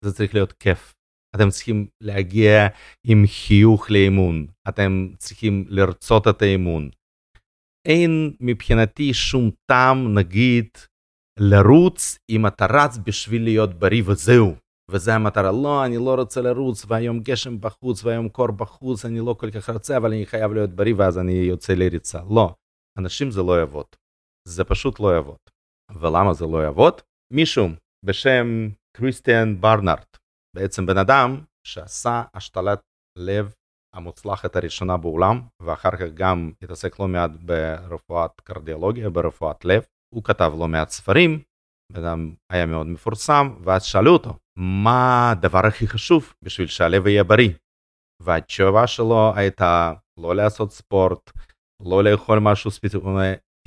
זה 0.04 0.12
צריך 0.12 0.34
להיות 0.34 0.52
כיף. 0.52 0.92
אתם 1.36 1.50
צריכים 1.50 1.86
להגיע 2.00 2.68
עם 3.06 3.24
חיוך 3.26 3.90
לאימון, 3.90 4.46
אתם 4.68 5.08
צריכים 5.18 5.64
לרצות 5.68 6.28
את 6.28 6.42
האימון. 6.42 6.90
אין 7.88 8.36
מבחינתי 8.40 9.14
שום 9.14 9.50
טעם, 9.70 10.18
נגיד, 10.18 10.68
לרוץ 11.38 12.18
אם 12.30 12.46
אתה 12.46 12.66
רץ 12.66 12.98
בשביל 13.06 13.44
להיות 13.44 13.74
בריא 13.74 14.02
וזהו. 14.06 14.54
וזה 14.90 15.14
המטרה. 15.14 15.52
לא, 15.52 15.84
אני 15.84 15.96
לא 15.96 16.14
רוצה 16.14 16.40
לרוץ, 16.40 16.84
והיום 16.88 17.20
גשם 17.20 17.60
בחוץ, 17.60 18.04
והיום 18.04 18.28
קור 18.28 18.50
בחוץ, 18.50 19.04
אני 19.04 19.18
לא 19.18 19.34
כל 19.38 19.50
כך 19.50 19.70
רוצה, 19.70 19.96
אבל 19.96 20.12
אני 20.12 20.26
חייב 20.26 20.52
להיות 20.52 20.70
בריא, 20.70 20.94
ואז 20.96 21.18
אני 21.18 21.32
יוצא 21.32 21.72
לריצה. 21.72 22.20
לא, 22.30 22.54
אנשים 22.98 23.30
זה 23.30 23.42
לא 23.42 23.58
יעבוד. 23.58 23.86
זה 24.48 24.64
פשוט 24.64 25.00
לא 25.00 25.14
יעבוד. 25.14 25.38
ולמה 26.00 26.32
זה 26.32 26.46
לא 26.46 26.58
יעבוד? 26.64 27.00
מישהו 27.32 27.68
בשם 28.04 28.68
קריסטיאן 28.96 29.60
ברנארט, 29.60 30.16
בעצם 30.56 30.86
בן 30.86 30.98
אדם 30.98 31.40
שעשה 31.66 32.22
השתלת 32.34 32.80
לב 33.18 33.54
המוצלחת 33.96 34.56
הראשונה 34.56 34.96
בעולם, 34.96 35.40
ואחר 35.62 35.90
כך 35.90 36.14
גם 36.14 36.52
התעסק 36.62 37.00
לא 37.00 37.08
מעט 37.08 37.30
ברפואת 37.30 38.40
קרדיולוגיה, 38.40 39.10
ברפואת 39.10 39.64
לב. 39.64 39.82
הוא 40.14 40.24
כתב 40.24 40.52
לא 40.58 40.68
מעט 40.68 40.88
ספרים, 40.88 41.42
בן 41.92 42.04
אדם 42.04 42.34
היה 42.52 42.66
מאוד 42.66 42.86
מפורסם, 42.86 43.54
ואז 43.64 43.84
שאלו 43.84 44.12
אותו, 44.12 44.38
מה 44.58 45.30
הדבר 45.30 45.66
הכי 45.66 45.86
חשוב 45.86 46.34
בשביל 46.44 46.66
שהלב 46.66 47.06
יהיה 47.06 47.24
בריא? 47.24 47.50
והתשובה 48.22 48.86
שלו 48.86 49.32
הייתה 49.36 49.92
לא 50.20 50.36
לעשות 50.36 50.72
ספורט, 50.72 51.30
לא 51.82 52.04
לאכול 52.04 52.38
משהו 52.38 52.70
ספציפי, 52.70 53.06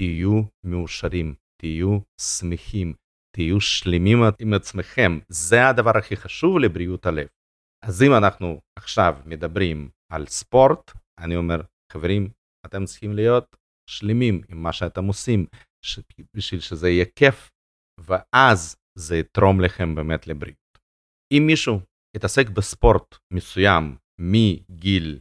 תהיו 0.01 0.41
מאושרים, 0.65 1.35
תהיו 1.65 1.99
שמחים, 2.21 2.93
תהיו 3.35 3.61
שלמים 3.61 4.17
עם 4.39 4.53
עצמכם, 4.53 5.19
זה 5.29 5.67
הדבר 5.67 5.97
הכי 5.97 6.15
חשוב 6.15 6.59
לבריאות 6.59 7.05
הלב. 7.05 7.27
אז 7.85 8.03
אם 8.03 8.13
אנחנו 8.17 8.61
עכשיו 8.79 9.15
מדברים 9.25 9.89
על 10.11 10.25
ספורט, 10.25 10.91
אני 11.19 11.35
אומר, 11.35 11.61
חברים, 11.91 12.29
אתם 12.65 12.85
צריכים 12.85 13.13
להיות 13.13 13.55
שלמים 13.89 14.41
עם 14.49 14.63
מה 14.63 14.73
שאתם 14.73 15.05
עושים, 15.05 15.45
ש... 15.85 15.99
בשביל 16.35 16.61
שזה 16.61 16.89
יהיה 16.89 17.05
כיף, 17.15 17.51
ואז 17.99 18.75
זה 18.97 19.15
יתרום 19.17 19.61
לכם 19.61 19.95
באמת 19.95 20.27
לבריאות. 20.27 20.79
אם 21.33 21.43
מישהו 21.47 21.79
יתעסק 22.15 22.49
בספורט 22.49 23.15
מסוים 23.33 23.97
מגיל 24.21 25.19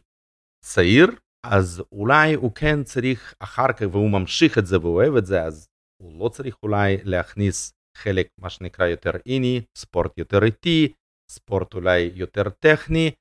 צעיר, 0.65 1.07
אז 1.45 1.83
אולי 1.91 2.33
הוא 2.33 2.51
כן 2.55 2.83
צריך 2.83 3.33
אחר 3.39 3.73
כך, 3.73 3.85
והוא 3.91 4.11
ממשיך 4.11 4.57
את 4.57 4.65
זה 4.65 4.79
והוא 4.79 4.95
אוהב 4.95 5.15
את 5.15 5.25
זה, 5.25 5.43
אז 5.43 5.67
הוא 6.05 6.19
לא 6.19 6.29
צריך 6.29 6.55
אולי 6.63 6.97
להכניס 7.03 7.71
חלק, 7.97 8.27
מה 8.41 8.49
שנקרא, 8.49 8.85
יותר 8.85 9.11
איני, 9.25 9.61
ספורט 9.77 10.17
יותר 10.17 10.43
איטי, 10.43 10.93
ספורט 11.31 11.73
אולי 11.73 12.11
יותר 12.15 12.49
טכני, 12.49 13.11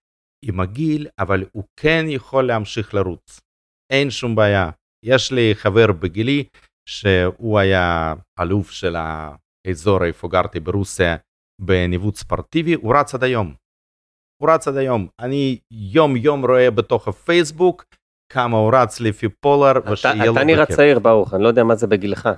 עם 0.44 0.60
הגיל, 0.60 1.06
אבל 1.18 1.44
הוא 1.52 1.64
כן 1.80 2.04
יכול 2.08 2.46
להמשיך 2.46 2.94
לרוץ. 2.94 3.40
אין 3.92 4.10
שום 4.10 4.34
בעיה. 4.34 4.70
יש 5.04 5.32
לי 5.32 5.54
חבר 5.54 5.92
בגילי, 5.92 6.44
שהוא 6.88 7.58
היה 7.58 8.14
אלוף 8.40 8.70
של 8.70 8.96
האזור 8.96 10.04
איפה 10.04 10.28
גרתי 10.28 10.60
ברוסיה 10.60 11.16
בניווט 11.60 12.14
ספורטיבי, 12.14 12.74
הוא 12.74 12.94
רץ 12.96 13.14
עד 13.14 13.22
היום. 13.22 13.54
הוא 14.42 14.50
רץ 14.50 14.68
עד 14.68 14.76
היום. 14.76 15.08
אני 15.20 15.58
יום 15.70 16.16
יום 16.16 16.44
רואה 16.44 16.70
בתוך 16.70 17.08
הפייסבוק 17.08 17.84
כמה 18.34 18.56
הוא 18.56 18.70
רץ 18.74 19.00
לפי 19.00 19.28
פולר, 19.28 19.72
בכיף. 19.80 20.06
אתה 20.32 20.44
נראה 20.44 20.66
צעיר 20.66 20.98
ברוך, 20.98 21.34
אני 21.34 21.42
לא 21.42 21.48
יודע 21.48 21.64
מה 21.64 21.74
זה 21.74 21.86
בגילך. 21.86 22.28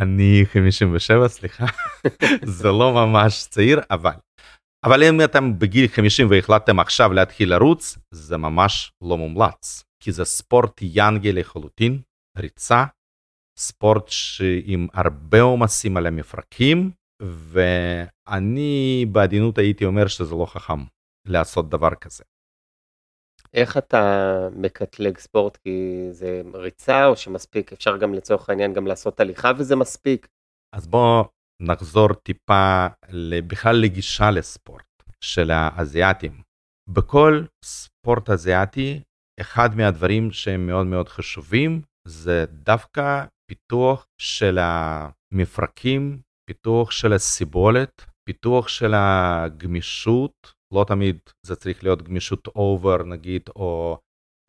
אני 0.00 0.44
57, 0.52 1.28
סליחה, 1.28 1.66
זה 2.58 2.68
לא 2.68 2.92
ממש 2.92 3.46
צעיר, 3.50 3.80
אבל. 3.90 4.12
אבל 4.84 5.02
אם 5.02 5.20
אתם 5.24 5.58
בגיל 5.58 5.88
50 5.88 6.26
והחלטתם 6.30 6.80
עכשיו 6.80 7.12
להתחיל 7.12 7.50
לרוץ, 7.50 7.98
זה 8.10 8.36
ממש 8.36 8.92
לא 9.02 9.18
מומלץ, 9.18 9.84
כי 10.02 10.12
זה 10.12 10.24
ספורט 10.24 10.82
יאנגי 10.82 11.32
לחלוטין, 11.32 12.00
ריצה, 12.38 12.84
ספורט 13.58 14.10
עם 14.64 14.86
הרבה 14.94 15.40
עומסים 15.40 15.96
על 15.96 16.06
המפרקים, 16.06 16.90
ואני 17.22 19.06
בעדינות 19.12 19.58
הייתי 19.58 19.84
אומר 19.84 20.06
שזה 20.06 20.34
לא 20.34 20.46
חכם 20.46 20.84
לעשות 21.28 21.68
דבר 21.68 21.94
כזה. 21.94 22.24
איך 23.54 23.76
אתה 23.76 24.48
מקטלג 24.52 25.18
ספורט? 25.18 25.56
כי 25.56 26.06
זה 26.10 26.42
ריצה 26.54 27.06
או 27.06 27.16
שמספיק, 27.16 27.72
אפשר 27.72 27.96
גם 27.96 28.14
לצורך 28.14 28.50
העניין 28.50 28.72
גם 28.72 28.86
לעשות 28.86 29.20
הליכה 29.20 29.52
וזה 29.58 29.76
מספיק? 29.76 30.28
אז 30.76 30.86
בוא 30.86 31.24
נחזור 31.62 32.12
טיפה 32.12 32.86
בכלל 33.46 33.76
לגישה 33.76 34.30
לספורט 34.30 35.02
של 35.20 35.50
האזיאתים. 35.50 36.42
בכל 36.88 37.42
ספורט 37.64 38.30
אזיאתי, 38.30 39.00
אחד 39.40 39.76
מהדברים 39.76 40.30
שהם 40.30 40.66
מאוד 40.66 40.86
מאוד 40.86 41.08
חשובים 41.08 41.82
זה 42.08 42.44
דווקא 42.48 43.24
פיתוח 43.50 44.06
של 44.20 44.58
המפרקים, 44.60 46.20
פיתוח 46.50 46.90
של 46.90 47.12
הסיבולת, 47.12 48.04
פיתוח 48.28 48.68
של 48.68 48.92
הגמישות, 48.96 50.32
לא 50.74 50.84
תמיד 50.88 51.18
זה 51.46 51.56
צריך 51.56 51.84
להיות 51.84 52.02
גמישות 52.02 52.46
over 52.46 53.02
נגיד, 53.02 53.42
או 53.56 53.98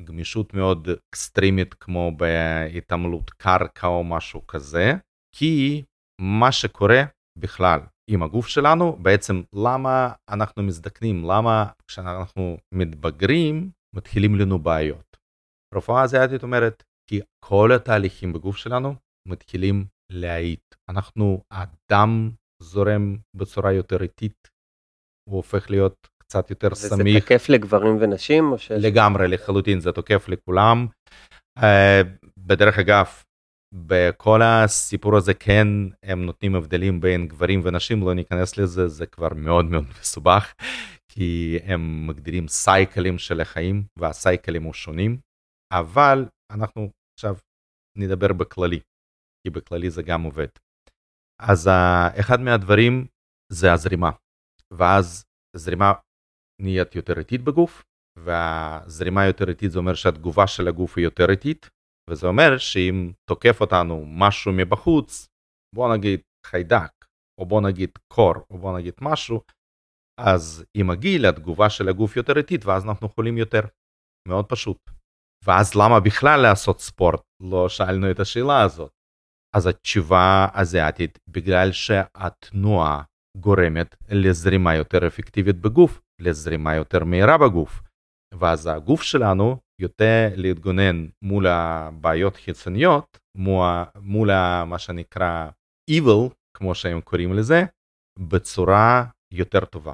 גמישות 0.02 0.54
מאוד 0.54 0.88
אקסטרימית 1.10 1.74
כמו 1.74 2.12
בהתעמלות 2.18 3.30
קרקע 3.30 3.88
או 3.88 4.04
משהו 4.04 4.48
כזה, 4.48 4.94
כי 5.36 5.84
מה 6.22 6.52
שקורה 6.52 7.04
בכלל 7.40 7.80
עם 8.10 8.24
הגוף 8.24 8.48
שלנו, 8.48 8.96
בעצם 8.96 9.42
למה 9.56 10.14
אנחנו 10.30 10.64
מזדקנים, 10.64 11.24
למה 11.24 11.66
כשאנחנו 11.88 12.58
מתבגרים 12.74 13.72
מתחילים 13.96 14.36
לנו 14.36 14.60
בעיות. 14.60 15.18
רפואה 15.76 16.04
אזיאתית 16.04 16.44
אומרת, 16.44 16.84
כי 17.10 17.20
כל 17.46 17.70
התהליכים 17.76 18.34
בגוף 18.34 18.58
שלנו 18.58 18.96
מתחילים 19.28 19.86
להאיט. 20.12 20.76
אנחנו, 20.90 21.42
הדם 21.52 22.32
זורם 22.62 23.18
בצורה 23.36 23.74
יותר 23.74 24.04
איטית, 24.04 24.48
הוא 25.30 25.38
הופך 25.38 25.70
להיות 25.70 26.08
קצת 26.18 26.50
יותר 26.50 26.68
וזה 26.72 26.90
סמיך. 26.90 27.16
וזה 27.16 27.26
תקף 27.26 27.50
לגברים 27.50 27.98
ונשים? 28.00 28.52
או 28.52 28.58
ש... 28.58 28.72
לגמרי, 28.72 29.28
לחלוטין, 29.28 29.80
זה 29.80 29.92
תוקף 29.92 30.30
לכולם. 30.30 30.88
Uh, 31.60 31.62
בדרך 32.38 32.80
אגב, 32.80 33.06
בכל 33.74 34.42
הסיפור 34.42 35.18
הזה 35.18 35.34
כן 35.34 35.68
הם 36.04 36.26
נותנים 36.26 36.56
הבדלים 36.56 37.02
בין 37.02 37.28
גברים 37.28 37.62
ונשים, 37.64 38.02
לא 38.02 38.14
ניכנס 38.14 38.58
לזה, 38.58 38.88
זה 38.88 39.06
כבר 39.06 39.34
מאוד 39.36 39.66
מאוד 39.66 39.86
מסובך, 40.02 40.54
כי 41.12 41.60
הם 41.64 42.08
מגדירים 42.08 42.48
סייקלים 42.48 43.18
של 43.18 43.42
החיים, 43.42 43.84
והסייקלים 44.00 44.64
הוא 44.64 44.74
שונים, 44.74 45.20
אבל 45.74 46.26
אנחנו 46.52 46.90
עכשיו 47.18 47.36
נדבר 47.98 48.34
בכללי, 48.34 48.80
כי 49.44 49.50
בכללי 49.50 49.90
זה 49.90 50.02
גם 50.04 50.24
עובד. 50.24 50.48
אז 51.42 51.68
uh, 51.68 52.20
אחד 52.20 52.40
מהדברים 52.40 53.08
זה 53.52 53.74
הזרימה, 53.74 54.10
ואז 54.74 55.26
זרימה 55.56 55.94
נהיית 56.62 56.96
יותר 56.96 57.20
איטית 57.20 57.42
בגוף, 57.42 57.84
והזרימה 58.20 59.26
יותר 59.26 59.50
איטית 59.50 59.72
זה 59.72 59.80
אומר 59.80 59.94
שהתגובה 59.94 60.48
של 60.48 60.68
הגוף 60.68 60.98
היא 60.98 61.04
יותר 61.04 61.30
איטית, 61.30 61.70
וזה 62.10 62.28
אומר 62.28 62.58
שאם 62.58 63.12
תוקף 63.30 63.62
אותנו 63.62 64.06
משהו 64.08 64.52
מבחוץ, 64.58 65.28
בוא 65.76 65.96
נגיד 65.96 66.22
חיידק, 66.46 66.92
או 67.40 67.46
בוא 67.46 67.62
נגיד 67.62 67.90
קור, 68.14 68.34
או 68.50 68.58
בוא 68.58 68.80
נגיד 68.80 68.94
משהו, 69.02 69.42
אז 70.20 70.66
עם 70.78 70.90
הגיל 70.90 71.26
התגובה 71.26 71.70
של 71.70 71.90
הגוף 71.90 72.18
יותר 72.18 72.38
איטית, 72.38 72.66
ואז 72.66 72.86
אנחנו 72.86 73.10
חולים 73.10 73.38
יותר. 73.38 73.62
מאוד 74.28 74.46
פשוט. 74.46 74.78
ואז 75.46 75.76
למה 75.76 76.00
בכלל 76.00 76.40
לעשות 76.42 76.80
ספורט? 76.80 77.22
לא 77.44 77.70
שאלנו 77.70 78.12
את 78.12 78.20
השאלה 78.20 78.62
הזאת. 78.62 78.92
אז 79.56 79.68
התשובה 79.68 80.48
האזיאתית, 80.52 81.20
בגלל 81.30 81.72
שהתנועה 81.72 83.04
גורמת 83.38 83.96
לזרימה 84.10 84.76
יותר 84.76 85.08
אפקטיבית 85.08 85.56
בגוף, 85.56 86.02
לזרימה 86.22 86.76
יותר 86.76 87.04
מהירה 87.04 87.38
בגוף. 87.38 87.82
ואז 88.34 88.68
הגוף 88.68 89.02
שלנו 89.02 89.58
יותר 89.82 90.28
להתגונן 90.36 91.08
מול 91.22 91.48
הבעיות 91.48 92.36
חיצוניות, 92.36 93.18
מול 93.96 94.30
מה 94.66 94.80
שנקרא 94.80 95.50
evil, 95.92 96.34
כמו 96.58 96.76
שהם 96.76 97.02
קוראים 97.02 97.34
לזה, 97.34 97.62
בצורה 98.20 99.06
יותר 99.34 99.66
טובה. 99.66 99.94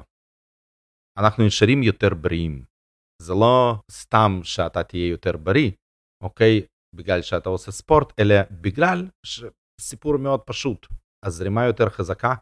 אנחנו 1.18 1.46
נשארים 1.46 1.82
יותר 1.82 2.14
בריאים. 2.14 2.64
זה 3.22 3.32
לא 3.32 3.74
סתם 3.90 4.40
שאתה 4.42 4.84
תהיה 4.84 5.08
יותר 5.08 5.36
בריא, 5.36 5.70
אוקיי? 6.22 6.66
בגלל 6.96 7.22
שאתה 7.22 7.48
עושה 7.48 7.72
ספורט, 7.72 8.20
אלא 8.20 8.34
בגלל 8.50 9.08
סיפור 9.80 10.16
מאוד 10.16 10.40
פשוט. 10.40 10.86
הזרימה 11.26 11.64
יותר 11.66 11.88
חזקה, 11.88 12.34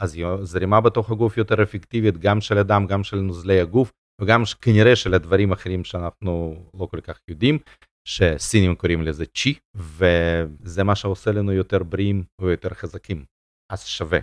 אז 0.00 0.16
זרימה 0.42 0.80
בתוך 0.80 1.10
הגוף 1.10 1.36
יותר 1.36 1.62
אפקטיבית, 1.62 2.18
גם 2.18 2.40
של 2.40 2.58
הדם, 2.58 2.86
גם 2.88 3.04
של 3.04 3.16
נוזלי 3.16 3.60
הגוף, 3.60 3.92
וגם 4.20 4.42
כנראה 4.60 4.96
של 4.96 5.14
הדברים 5.14 5.52
אחרים 5.52 5.84
שאנחנו 5.84 6.64
לא 6.80 6.86
כל 6.86 7.00
כך 7.00 7.18
יודעים, 7.28 7.58
שסינים 8.08 8.74
קוראים 8.74 9.02
לזה 9.02 9.26
צ'י, 9.26 9.54
וזה 9.74 10.84
מה 10.84 10.94
שעושה 10.94 11.32
לנו 11.32 11.52
יותר 11.52 11.82
בריאים 11.82 12.24
ויותר 12.40 12.68
חזקים. 12.68 13.24
אז 13.72 13.86
שווה. 13.86 14.18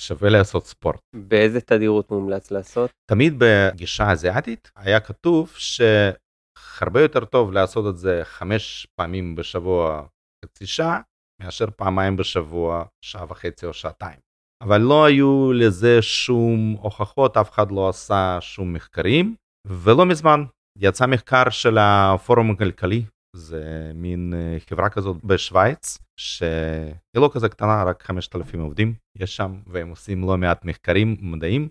שווה 0.00 0.30
לעשות 0.30 0.66
ספורט. 0.66 1.00
באיזה 1.16 1.60
תדירות 1.60 2.10
מומלץ 2.10 2.50
לעשות? 2.50 2.90
תמיד 3.10 3.34
בגישה 3.38 4.10
אזיאתית 4.12 4.70
היה 4.76 5.00
כתוב 5.00 5.54
שהרבה 5.56 7.00
יותר 7.02 7.24
טוב 7.24 7.52
לעשות 7.52 7.94
את 7.94 7.98
זה 7.98 8.20
חמש 8.24 8.86
פעמים 8.94 9.34
בשבוע 9.34 10.06
חצי 10.44 10.66
שעה, 10.66 11.00
מאשר 11.42 11.66
פעמיים 11.76 12.16
בשבוע 12.16 12.84
שעה 13.04 13.24
וחצי 13.28 13.66
או 13.66 13.72
שעתיים. 13.72 14.18
אבל 14.62 14.80
לא 14.80 15.04
היו 15.04 15.52
לזה 15.52 16.02
שום 16.02 16.76
הוכחות, 16.80 17.36
אף 17.36 17.50
אחד 17.50 17.70
לא 17.70 17.88
עשה 17.88 18.38
שום 18.40 18.72
מחקרים, 18.72 19.34
ולא 19.66 20.06
מזמן 20.06 20.44
יצא 20.78 21.06
מחקר 21.06 21.50
של 21.50 21.78
הפורום 21.80 22.50
הכלכלי, 22.50 23.04
זה 23.36 23.92
מין 23.94 24.34
אה, 24.34 24.60
חברה 24.60 24.90
כזאת 24.90 25.24
בשוויץ, 25.24 25.98
שהיא 26.20 27.20
לא 27.22 27.30
כזה 27.34 27.48
קטנה, 27.48 27.84
רק 27.84 28.02
5,000 28.02 28.60
עובדים 28.60 28.94
יש 29.18 29.36
שם, 29.36 29.60
והם 29.66 29.88
עושים 29.88 30.22
לא 30.22 30.36
מעט 30.36 30.64
מחקרים 30.64 31.16
מדעיים, 31.20 31.68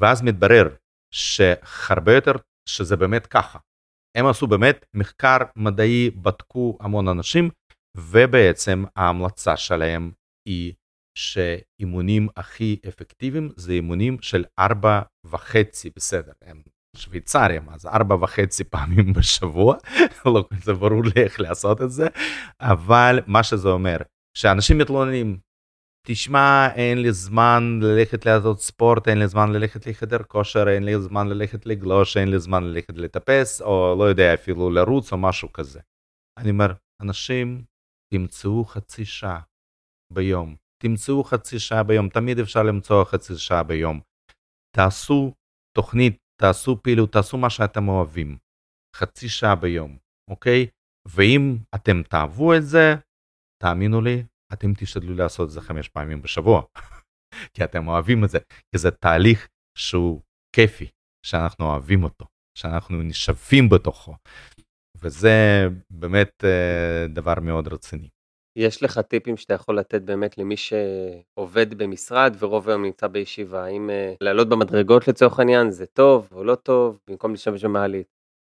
ואז 0.00 0.22
מתברר 0.22 0.68
שהרבה 1.14 2.14
יותר, 2.14 2.32
שזה 2.68 2.96
באמת 2.96 3.26
ככה. 3.26 3.58
הם 4.16 4.26
עשו 4.26 4.46
באמת 4.46 4.84
מחקר 4.94 5.38
מדעי, 5.56 6.10
בדקו 6.10 6.78
המון 6.80 7.08
אנשים, 7.08 7.50
ובעצם 7.96 8.84
ההמלצה 8.96 9.56
שלהם 9.56 10.12
היא 10.48 10.74
שאימונים 11.18 12.28
הכי 12.36 12.80
אפקטיביים 12.88 13.48
זה 13.56 13.72
אימונים 13.72 14.16
של 14.22 14.44
ארבע 14.58 15.02
וחצי, 15.24 15.90
בסדר, 15.96 16.32
הם 16.44 16.62
שוויצרים, 16.96 17.68
אז 17.68 17.86
ארבע 17.86 18.14
וחצי 18.14 18.64
פעמים 18.64 19.12
בשבוע, 19.18 19.76
לא 20.26 20.44
זה 20.64 20.72
ברור 20.72 21.04
לי 21.04 21.22
איך 21.22 21.40
לעשות 21.40 21.82
את 21.82 21.90
זה, 21.90 22.06
אבל 22.60 23.20
מה 23.26 23.42
שזה 23.42 23.68
אומר, 23.68 23.96
שאנשים 24.36 24.78
מתלוננים, 24.78 25.38
תשמע, 26.06 26.68
אין 26.74 27.02
לי 27.02 27.12
זמן 27.12 27.80
ללכת 27.82 28.26
לעשות 28.26 28.60
ספורט, 28.60 29.08
אין 29.08 29.18
לי 29.18 29.28
זמן 29.28 29.52
ללכת 29.52 29.86
לחדר 29.86 30.22
כושר, 30.22 30.68
אין 30.68 30.84
לי 30.84 31.00
זמן 31.00 31.28
ללכת 31.28 31.66
לגלוש, 31.66 32.16
אין 32.16 32.28
לי 32.30 32.38
זמן 32.38 32.64
ללכת 32.64 32.94
לטפס, 32.96 33.62
או 33.62 33.94
לא 33.98 34.04
יודע, 34.04 34.34
אפילו 34.34 34.70
לרוץ 34.70 35.12
או 35.12 35.18
משהו 35.18 35.52
כזה. 35.52 35.80
אני 36.38 36.50
אומר, 36.50 36.72
אנשים, 37.02 37.64
תמצאו 38.14 38.64
חצי 38.64 39.04
שעה 39.04 39.40
ביום, 40.12 40.56
תמצאו 40.82 41.24
חצי 41.24 41.58
שעה 41.58 41.82
ביום, 41.82 42.08
תמיד 42.08 42.38
אפשר 42.38 42.62
למצוא 42.62 43.04
חצי 43.04 43.36
שעה 43.36 43.62
ביום. 43.62 44.00
תעשו 44.76 45.34
תוכנית, 45.76 46.16
תעשו 46.40 46.82
פעילות, 46.82 47.12
תעשו 47.12 47.38
מה 47.38 47.50
שאתם 47.50 47.88
אוהבים. 47.88 48.38
חצי 48.96 49.28
שעה 49.28 49.54
ביום, 49.54 49.98
אוקיי? 50.30 50.66
ואם 51.08 51.56
אתם 51.74 52.02
תאהבו 52.02 52.54
את 52.54 52.62
זה, 52.62 52.94
תאמינו 53.62 54.00
לי, 54.00 54.24
אתם 54.52 54.74
תשתדלו 54.74 55.14
לעשות 55.14 55.48
את 55.48 55.52
זה 55.52 55.60
חמש 55.60 55.88
פעמים 55.88 56.22
בשבוע. 56.22 56.62
כי 57.54 57.64
אתם 57.64 57.88
אוהבים 57.88 58.24
את 58.24 58.30
זה, 58.30 58.38
כי 58.70 58.78
זה 58.78 58.90
תהליך 58.90 59.48
שהוא 59.78 60.22
כיפי, 60.56 60.88
שאנחנו 61.26 61.64
אוהבים 61.64 62.04
אותו, 62.04 62.26
שאנחנו 62.58 63.02
נשאפים 63.02 63.68
בתוכו. 63.68 64.14
וזה 65.02 65.66
באמת 65.90 66.44
אה, 66.44 67.06
דבר 67.08 67.34
מאוד 67.42 67.68
רציני. 67.68 68.08
יש 68.60 68.82
לך 68.82 68.98
טיפים 68.98 69.36
שאתה 69.36 69.54
יכול 69.54 69.78
לתת 69.78 70.02
באמת 70.02 70.38
למי 70.38 70.56
שעובד 70.56 71.74
במשרד 71.74 72.36
ורוב 72.38 72.68
היום 72.68 72.84
נמצא 72.84 73.06
בישיבה, 73.06 73.64
האם 73.64 73.90
uh, 73.90 74.16
לעלות 74.20 74.48
במדרגות 74.48 75.08
לצורך 75.08 75.38
העניין 75.38 75.70
זה 75.70 75.86
טוב 75.86 76.28
או 76.32 76.44
לא 76.44 76.54
טוב, 76.54 76.98
במקום 77.10 77.30
להשתמש 77.30 77.64
במעלית? 77.64 78.06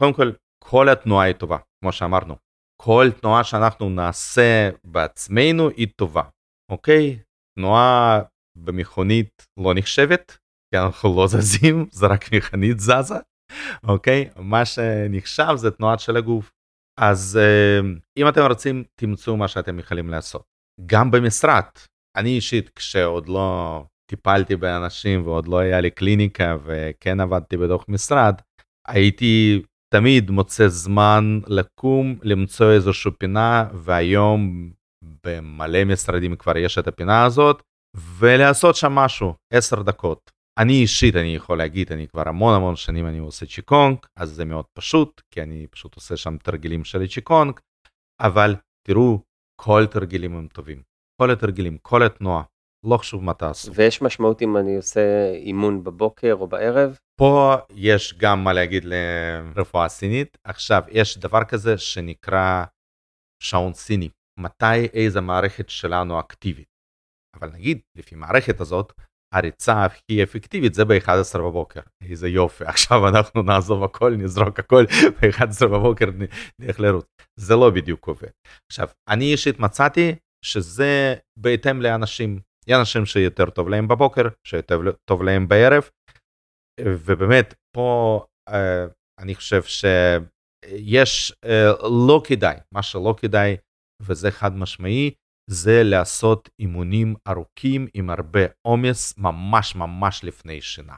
קודם 0.02 0.14
כל, 0.14 0.32
כל 0.64 0.90
התנועה 0.90 1.26
היא 1.26 1.36
טובה, 1.36 1.58
כמו 1.82 1.92
שאמרנו. 1.92 2.36
כל 2.82 3.08
תנועה 3.22 3.44
שאנחנו 3.44 3.90
נעשה 3.90 4.70
בעצמנו 4.84 5.70
היא 5.70 5.88
טובה, 5.96 6.24
אוקיי? 6.72 7.20
תנועה 7.60 8.22
במכונית 8.58 9.46
לא 9.60 9.74
נחשבת, 9.76 10.38
כי 10.74 10.80
אנחנו 10.80 11.16
לא 11.18 11.28
זזים, 11.28 11.86
זה 12.00 12.08
רק 12.08 12.34
מכונית 12.34 12.80
זזה, 12.80 13.20
אוקיי? 13.88 14.30
מה 14.36 14.66
שנחשב 14.66 15.56
זה 15.56 15.72
תנועה 15.72 15.98
של 15.98 16.18
הגוף. 16.18 16.52
אז 17.00 17.40
אמ, 17.42 17.98
אם 18.18 18.28
אתם 18.28 18.42
רוצים, 18.42 18.84
תמצאו 19.00 19.38
מה 19.38 19.48
שאתם 19.48 19.80
יכולים 19.80 20.10
לעשות. 20.10 20.44
גם 20.86 21.12
במשרד, 21.12 21.64
אני 22.18 22.30
אישית, 22.30 22.70
כשעוד 22.70 23.30
לא 23.30 23.84
טיפלתי 24.12 24.56
באנשים 24.56 25.28
ועוד 25.28 25.48
לא 25.48 25.60
היה 25.60 25.82
לי 25.82 25.92
קליניקה 25.92 26.58
וכן 26.64 27.20
עבדתי 27.20 27.58
בתוך 27.58 27.86
משרד, 27.90 28.36
הייתי 28.88 29.62
תמיד 29.94 30.32
מוצא 30.32 30.68
זמן 30.68 31.40
לקום, 31.48 32.16
למצוא 32.24 32.72
איזושהי 32.72 33.12
פינה, 33.20 33.68
והיום 33.74 34.72
במלא 35.26 35.86
משרדים 35.86 36.36
כבר 36.36 36.58
יש 36.58 36.78
את 36.78 36.88
הפינה 36.88 37.26
הזאת, 37.26 37.62
ולעשות 37.98 38.76
שם 38.76 38.92
משהו, 38.92 39.34
עשר 39.54 39.82
דקות. 39.82 40.32
אני 40.60 40.74
אישית, 40.74 41.16
אני 41.16 41.36
יכול 41.36 41.58
להגיד, 41.58 41.92
אני 41.92 42.08
כבר 42.08 42.30
המון 42.30 42.56
המון 42.56 42.76
שנים 42.76 43.08
אני 43.08 43.18
עושה 43.18 43.46
צ'יקונג, 43.46 43.98
אז 44.16 44.30
זה 44.30 44.46
מאוד 44.46 44.66
פשוט, 44.74 45.22
כי 45.32 45.42
אני 45.42 45.68
פשוט 45.68 45.96
עושה 45.96 46.18
שם 46.18 46.38
תרגילים 46.38 46.84
של 46.84 47.08
צ'יקונג, 47.08 47.60
אבל 48.22 48.56
תראו, 48.88 49.20
כל 49.62 49.86
תרגילים 49.92 50.36
הם 50.36 50.48
טובים. 50.48 50.82
כל 51.22 51.32
התרגילים, 51.32 51.78
כל 51.78 52.04
התנועה, 52.04 52.44
לא 52.86 52.98
חשוב 52.98 53.24
מה 53.24 53.34
תעשו. 53.34 53.74
ויש 53.74 54.02
משמעות 54.02 54.42
אם 54.42 54.58
אני 54.58 54.76
עושה 54.76 55.32
אימון 55.34 55.84
בבוקר 55.84 56.34
או 56.34 56.48
בערב? 56.48 56.98
פה 57.20 57.56
יש 57.70 58.14
גם 58.18 58.44
מה 58.44 58.54
להגיד 58.54 58.84
לרפואה 58.86 59.90
סינית. 59.90 60.38
עכשיו, 60.44 60.84
יש 60.90 61.18
דבר 61.18 61.44
כזה 61.44 61.78
שנקרא 61.78 62.64
שעון 63.44 63.74
סיני. 63.74 64.10
מתי 64.40 64.86
איזה 64.94 65.22
מערכת 65.22 65.70
שלנו 65.70 66.20
אקטיבית. 66.20 66.68
אבל 67.40 67.50
נגיד, 67.52 67.80
לפי 67.96 68.16
מערכת 68.16 68.60
הזאת, 68.60 68.94
הריצה 69.34 69.86
הכי 69.86 70.24
אפקטיבית 70.24 70.74
זה 70.74 70.86
ב-11 70.86 71.38
בבוקר. 71.38 71.80
איזה 72.10 72.28
יופי, 72.28 72.64
עכשיו 72.74 73.08
אנחנו 73.08 73.42
נעזוב 73.42 73.84
הכל, 73.84 74.16
נזרוק 74.18 74.60
הכל, 74.60 74.86
ב-11 75.22 75.68
בבוקר 75.68 76.06
נלך 76.60 76.80
לרוץ. 76.80 77.06
זה 77.40 77.56
לא 77.56 77.70
בדיוק 77.70 78.08
עובד. 78.08 78.30
עכשיו, 78.72 78.88
אני 79.10 79.32
אישית 79.32 79.60
מצאתי 79.60 80.16
שזה 80.46 81.16
בהתאם 81.40 81.82
לאנשים. 81.82 82.40
אנשים 82.70 83.06
שיותר 83.06 83.50
טוב 83.50 83.70
להם 83.70 83.88
בבוקר, 83.88 84.24
שיותר 84.48 84.80
טוב 85.10 85.24
להם 85.24 85.48
בערב, 85.48 85.90
ובאמת, 86.82 87.54
פה 87.76 88.26
אה, 88.50 88.86
אני 89.20 89.36
חושב 89.36 89.64
שיש 89.64 91.34
אה, 91.46 91.72
לא 92.08 92.22
כדאי, 92.28 92.56
מה 92.74 92.84
שלא 92.84 93.16
כדאי, 93.18 93.58
וזה 94.02 94.32
חד 94.32 94.56
משמעי, 94.56 95.12
זה 95.50 95.84
לעשות 95.84 96.50
אימונים 96.60 97.16
ארוכים 97.28 97.88
עם 97.94 98.10
הרבה 98.10 98.46
עומס 98.62 99.18
ממש 99.18 99.76
ממש 99.76 100.24
לפני 100.24 100.62
שינה. 100.62 100.96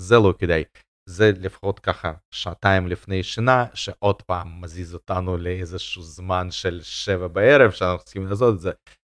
זה 0.00 0.14
לא 0.14 0.34
כדאי. 0.38 0.64
זה 1.08 1.30
לפחות 1.40 1.78
ככה 1.78 2.12
שעתיים 2.34 2.86
לפני 2.86 3.22
שינה, 3.22 3.66
שעוד 3.74 4.22
פעם 4.22 4.60
מזיז 4.60 4.94
אותנו 4.94 5.36
לאיזשהו 5.36 6.02
זמן 6.02 6.50
של 6.50 6.82
שבע 6.82 7.28
בערב, 7.28 7.70
שאנחנו 7.70 8.04
צריכים 8.04 8.26
לעשות 8.26 8.54
את 8.54 8.60
זה 8.60 8.70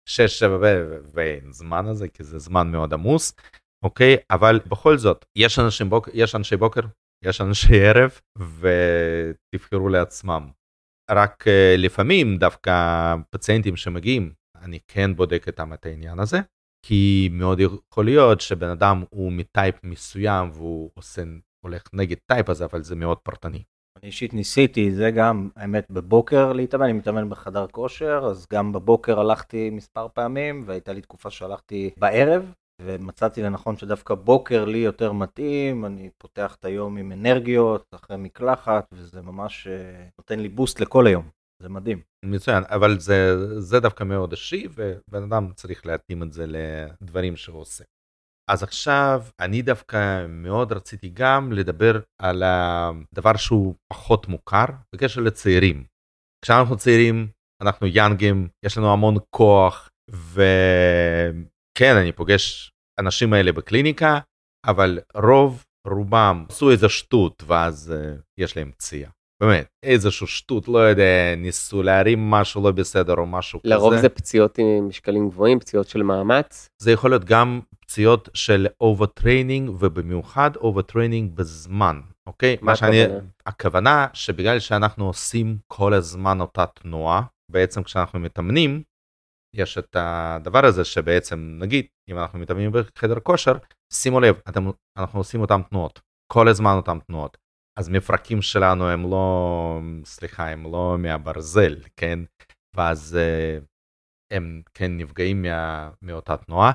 שש, 0.10 0.40
שבע 0.40 0.58
בערב, 0.58 1.12
ואין 1.14 1.52
זמן 1.52 1.86
הזה, 1.86 2.08
כי 2.08 2.24
זה 2.24 2.40
זמן 2.40 2.72
מאוד 2.72 2.94
עמוס, 2.94 3.34
אוקיי? 3.84 4.18
אבל 4.32 4.60
בכל 4.68 4.98
זאת, 4.98 5.26
יש, 5.38 5.60
בוק... 5.90 6.10
יש 6.14 6.36
אנשי 6.36 6.58
בוקר, 6.58 6.82
יש 7.24 7.42
אנשי 7.42 7.86
ערב, 7.86 8.20
ותבחרו 8.38 9.90
לעצמם. 9.90 10.50
רק 11.10 11.44
אה, 11.48 11.78
לפעמים 11.78 12.38
דווקא 12.38 13.16
פציינטים 13.30 13.76
שמגיעים, 13.76 14.34
אני 14.62 14.80
כן 14.88 15.16
בודק 15.16 15.44
איתם 15.48 15.74
את 15.74 15.86
העניין 15.86 16.20
הזה, 16.20 16.40
כי 16.86 17.30
מאוד 17.32 17.60
יכול 17.60 18.06
להיות 18.06 18.42
שבן 18.42 18.70
אדם 18.70 19.04
הוא 19.10 19.32
מ-type 19.32 19.76
מסוים 19.84 20.50
והוא 20.54 20.92
עושה, 20.94 21.22
הולך 21.66 21.84
נגד 21.94 22.18
type 22.26 22.50
הזה, 22.50 22.66
אבל 22.66 22.84
זה 22.84 22.96
מאוד 22.96 23.18
פרטני. 23.18 23.64
אני 23.98 24.08
אישית 24.08 24.34
ניסיתי, 24.34 24.92
זה 24.92 25.12
גם, 25.12 25.50
האמת, 25.56 25.86
בבוקר 25.90 26.54
להתאמן, 26.54 26.84
אני 26.84 26.94
מתאמן 26.94 27.30
בחדר 27.30 27.68
כושר, 27.68 28.28
אז 28.30 28.46
גם 28.54 28.72
בבוקר 28.72 29.20
הלכתי 29.20 29.70
מספר 29.70 30.08
פעמים, 30.14 30.64
והייתה 30.66 30.94
לי 30.94 31.02
תקופה 31.02 31.30
שהלכתי 31.30 31.90
בערב, 31.98 32.54
ומצאתי 32.86 33.42
לנכון 33.42 33.78
שדווקא 33.78 34.16
בוקר 34.16 34.66
לי 34.66 34.78
יותר 34.78 35.12
מתאים, 35.12 35.86
אני 35.86 36.10
פותח 36.18 36.56
את 36.60 36.66
היום 36.66 36.98
עם 36.98 37.12
אנרגיות, 37.12 37.86
אחרי 37.96 38.18
מקלחת, 38.18 38.86
וזה 38.92 39.22
ממש 39.22 39.68
אה, 39.68 40.08
נותן 40.20 40.40
לי 40.40 40.50
בוסט 40.50 40.80
לכל 40.80 41.08
היום, 41.08 41.30
זה 41.62 41.70
מדהים. 41.70 42.02
מצוין, 42.26 42.64
אבל 42.68 43.00
זה, 43.00 43.38
זה 43.60 43.80
דווקא 43.80 44.04
מאוד 44.04 44.32
אישי, 44.32 44.68
ובן 44.76 45.24
אדם 45.24 45.52
צריך 45.56 45.86
להתאים 45.86 46.24
את 46.24 46.34
זה 46.34 46.46
לדברים 46.48 47.36
שהוא 47.36 47.62
עושה. 47.62 47.84
אז 48.52 48.64
עכשיו 48.64 49.24
אני 49.40 49.62
דווקא 49.62 50.26
מאוד 50.30 50.72
רציתי 50.72 51.10
גם 51.14 51.52
לדבר 51.52 52.00
על 52.22 52.44
הדבר 52.46 53.36
שהוא 53.36 53.76
פחות 53.94 54.28
מוכר 54.28 54.66
בקשר 54.96 55.22
לצעירים. 55.22 55.84
כשאנחנו 56.46 56.78
צעירים, 56.78 57.28
אנחנו 57.62 57.88
יאנגים, 57.88 58.48
יש 58.66 58.78
לנו 58.78 58.94
המון 58.94 59.16
כוח, 59.36 59.90
וכן, 61.76 61.96
אני 61.96 62.12
פוגש 62.12 62.72
אנשים 63.00 63.34
האלה 63.34 63.52
בקליניקה, 63.52 64.20
אבל 64.66 65.00
רוב 65.16 65.64
רובם 65.88 66.46
עשו 66.50 66.72
איזה 66.72 66.90
שטות 66.90 67.44
ואז 67.48 67.94
אה, 67.94 68.22
יש 68.38 68.58
להם 68.58 68.72
פציעה. 68.72 69.12
באמת, 69.44 69.68
איזשהו 69.84 70.28
שטות, 70.28 70.68
לא 70.68 70.78
יודע, 70.78 71.36
ניסו 71.38 71.84
להרים 71.84 72.30
משהו 72.30 72.64
לא 72.64 72.72
בסדר 72.72 73.14
או 73.18 73.26
משהו 73.26 73.60
לרוב 73.64 73.88
כזה. 73.88 73.90
לרוב 73.90 74.02
זה 74.02 74.10
פציעות 74.10 74.58
עם 74.58 74.88
משקלים 74.88 75.30
גבוהים, 75.30 75.60
פציעות 75.60 75.88
של 75.88 76.04
מאמץ. 76.04 76.68
זה 76.82 76.92
יכול 76.92 77.10
להיות 77.10 77.26
גם 77.26 77.60
פציעות 77.80 78.30
של 78.34 78.68
overtraining 78.82 79.70
ובמיוחד 79.70 80.56
overtraining 80.56 81.36
בזמן, 81.36 82.02
אוקיי? 82.28 82.58
מה 82.62 82.76
שאני, 82.76 83.04
הכוונה? 83.04 83.22
הכוונה 83.46 84.08
שבגלל 84.14 84.60
שאנחנו 84.60 85.08
עושים 85.08 85.58
כל 85.68 85.94
הזמן 85.94 86.42
אותה 86.42 86.66
תנועה, 86.66 87.22
בעצם 87.52 87.84
כשאנחנו 87.84 88.20
מתאמנים, 88.20 88.84
יש 89.56 89.78
את 89.78 89.96
הדבר 90.00 90.66
הזה 90.66 90.86
שבעצם 90.86 91.58
נגיד 91.60 91.86
אם 92.10 92.18
אנחנו 92.18 92.40
מתאמנים 92.40 92.72
בחדר 92.72 93.20
כושר 93.20 93.54
שימו 93.94 94.20
לב 94.20 94.36
אתם, 94.50 94.66
אנחנו 94.98 95.20
עושים 95.20 95.42
אותם 95.42 95.62
תנועות 95.70 96.00
כל 96.34 96.48
הזמן 96.48 96.74
אותם 96.76 96.98
תנועות. 97.08 97.38
אז 97.80 97.90
מפרקים 97.90 98.42
שלנו 98.42 98.90
הם 98.90 99.12
לא 99.12 99.80
סליחה 100.06 100.50
הם 100.50 100.64
לא 100.64 100.96
מהברזל 101.00 101.76
כן? 101.96 102.20
ואז 102.76 103.18
uh, 103.18 103.64
הם 104.34 104.62
כן 104.74 104.98
נפגעים 104.98 105.42
מה, 105.42 105.92
מאותה 106.02 106.38
תנועה 106.38 106.72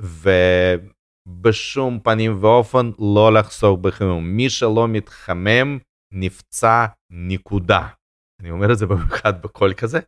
ובשום 0.00 2.00
פנים 2.00 2.44
ואופן 2.44 2.90
לא 3.16 3.32
לחסוך 3.38 3.80
בחימום 3.80 4.36
מי 4.36 4.50
שלא 4.50 4.88
מתחמם 4.88 5.78
נפצע 6.14 6.86
נקודה. 7.10 7.88
אני 8.40 8.50
אומר 8.50 8.72
את 8.72 8.78
זה 8.78 8.86
במיוחד 8.86 9.42
בקול 9.42 9.74
כזה 9.74 10.00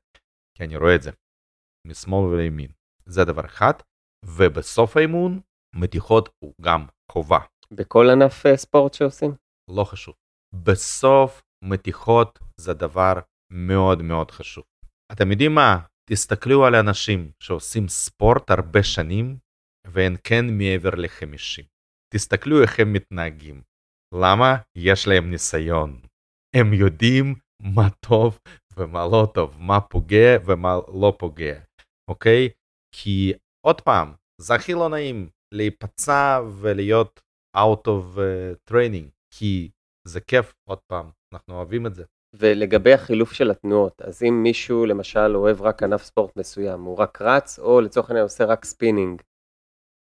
כי 0.56 0.64
אני 0.64 0.76
רואה 0.76 0.94
את 0.94 1.02
זה 1.02 1.10
משמאל 1.86 2.24
ולימין 2.24 2.70
זה 3.06 3.24
דבר 3.24 3.44
אחד 3.44 3.72
ובסוף 4.24 4.96
האימון 4.96 5.40
מתיחות 5.74 6.28
הוא 6.38 6.54
גם 6.60 6.86
חובה. 7.12 7.38
בכל 7.70 8.10
ענף 8.10 8.46
אה, 8.46 8.56
ספורט 8.56 8.94
שעושים? 8.94 9.34
לא 9.70 9.84
חשוב. 9.84 10.14
בסוף 10.64 11.42
מתיחות 11.64 12.38
זה 12.60 12.74
דבר 12.74 13.12
מאוד 13.52 14.02
מאוד 14.02 14.30
חשוב. 14.30 14.64
אתם 15.12 15.30
יודעים 15.30 15.54
מה? 15.54 15.78
תסתכלו 16.10 16.66
על 16.66 16.74
אנשים 16.74 17.30
שעושים 17.42 17.88
ספורט 17.88 18.50
הרבה 18.50 18.82
שנים 18.82 19.38
והם 19.86 20.14
כן 20.24 20.44
מעבר 20.58 20.90
לחמישים. 20.94 21.64
תסתכלו 22.14 22.62
איך 22.62 22.80
הם 22.80 22.92
מתנהגים. 22.92 23.62
למה? 24.14 24.56
יש 24.76 25.08
להם 25.08 25.30
ניסיון. 25.30 26.00
הם 26.56 26.72
יודעים 26.72 27.34
מה 27.62 27.90
טוב 27.90 28.38
ומה 28.76 29.06
לא 29.12 29.28
טוב, 29.34 29.56
מה 29.60 29.80
פוגע 29.80 30.36
ומה 30.44 30.76
לא 31.00 31.16
פוגע, 31.18 31.60
אוקיי? 32.10 32.48
כי 32.94 33.32
עוד 33.66 33.80
פעם, 33.80 34.12
זה 34.40 34.54
הכי 34.54 34.72
לא 34.72 34.88
נעים 34.88 35.28
להיפצע 35.54 36.40
ולהיות 36.60 37.20
out 37.56 37.86
of 37.86 38.16
אה, 38.16 38.70
training, 38.70 39.10
כי 39.34 39.70
זה 40.08 40.20
כיף, 40.20 40.54
עוד 40.68 40.78
פעם, 40.92 41.10
אנחנו 41.34 41.54
אוהבים 41.54 41.86
את 41.86 41.94
זה. 41.94 42.04
ולגבי 42.34 42.92
החילוף 42.92 43.32
של 43.32 43.50
התנועות, 43.50 44.02
אז 44.02 44.22
אם 44.22 44.42
מישהו 44.42 44.86
למשל 44.86 45.36
אוהב 45.36 45.62
רק 45.62 45.82
ענף 45.82 46.02
ספורט 46.02 46.36
מסוים, 46.36 46.82
הוא 46.82 46.98
רק 46.98 47.22
רץ, 47.22 47.58
או 47.58 47.80
לצורך 47.80 48.10
העניין 48.10 48.22
עושה 48.22 48.44
רק 48.44 48.64
ספינינג, 48.64 49.22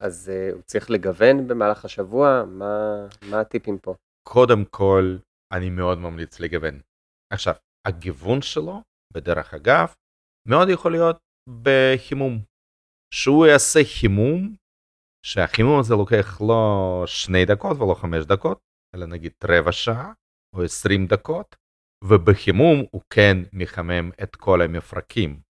אז 0.03 0.33
uh, 0.33 0.55
הוא 0.55 0.63
צריך 0.63 0.91
לגוון 0.91 1.49
במהלך 1.49 1.85
השבוע? 1.85 2.45
מה, 2.45 3.07
מה 3.31 3.41
הטיפים 3.41 3.79
פה? 3.79 3.95
קודם 4.29 4.65
כל, 4.65 5.17
אני 5.53 5.71
מאוד 5.71 5.99
ממליץ 5.99 6.41
לגוון. 6.41 6.81
עכשיו, 7.33 7.55
הגיוון 7.87 8.43
שלו, 8.43 8.83
בדרך 9.15 9.55
אגב, 9.55 9.95
מאוד 10.49 10.69
יכול 10.69 10.93
להיות 10.93 11.19
בחימום. 11.49 12.39
שהוא 13.15 13.47
יעשה 13.47 13.81
חימום, 13.85 14.57
שהחימום 15.27 15.81
הזה 15.81 15.95
לוקח 15.95 16.41
לא 16.41 17.03
שני 17.07 17.45
דקות 17.45 17.77
ולא 17.79 17.95
חמש 17.95 18.25
דקות, 18.25 18.59
אלא 18.95 19.07
נגיד 19.07 19.33
רבע 19.45 19.73
שעה 19.73 20.13
או 20.57 20.63
עשרים 20.63 21.07
דקות, 21.07 21.57
ובחימום 22.05 22.85
הוא 22.91 23.03
כן 23.11 23.37
מחמם 23.53 24.11
את 24.23 24.37
כל 24.37 24.63
המפרקים. 24.63 25.41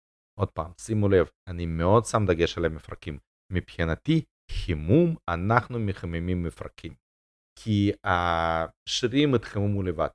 עוד 0.40 0.50
פעם, 0.50 0.72
שימו 0.80 1.08
לב, 1.08 1.30
אני 1.48 1.66
מאוד 1.66 2.04
שם 2.04 2.22
דגש 2.26 2.58
על 2.58 2.64
המפרקים. 2.64 3.18
מבחינתי, 3.52 4.24
חימום, 4.50 5.16
אנחנו 5.28 5.78
מחממים 5.78 6.42
מפרקים. 6.42 6.94
כי 7.58 7.92
השרירים 8.04 9.34
יתחממו 9.34 9.82
לבד. 9.82 10.08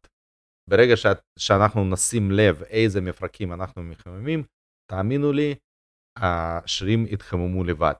ברגע 0.69 0.97
ש... 0.97 1.05
שאנחנו 1.39 1.85
נשים 1.85 2.31
לב 2.31 2.63
איזה 2.63 3.01
מפרקים 3.01 3.53
אנחנו 3.53 3.83
מחממים, 3.83 4.43
תאמינו 4.91 5.31
לי, 5.31 5.55
השרירים 6.21 7.05
יתחממו 7.09 7.63
לבד. 7.63 7.93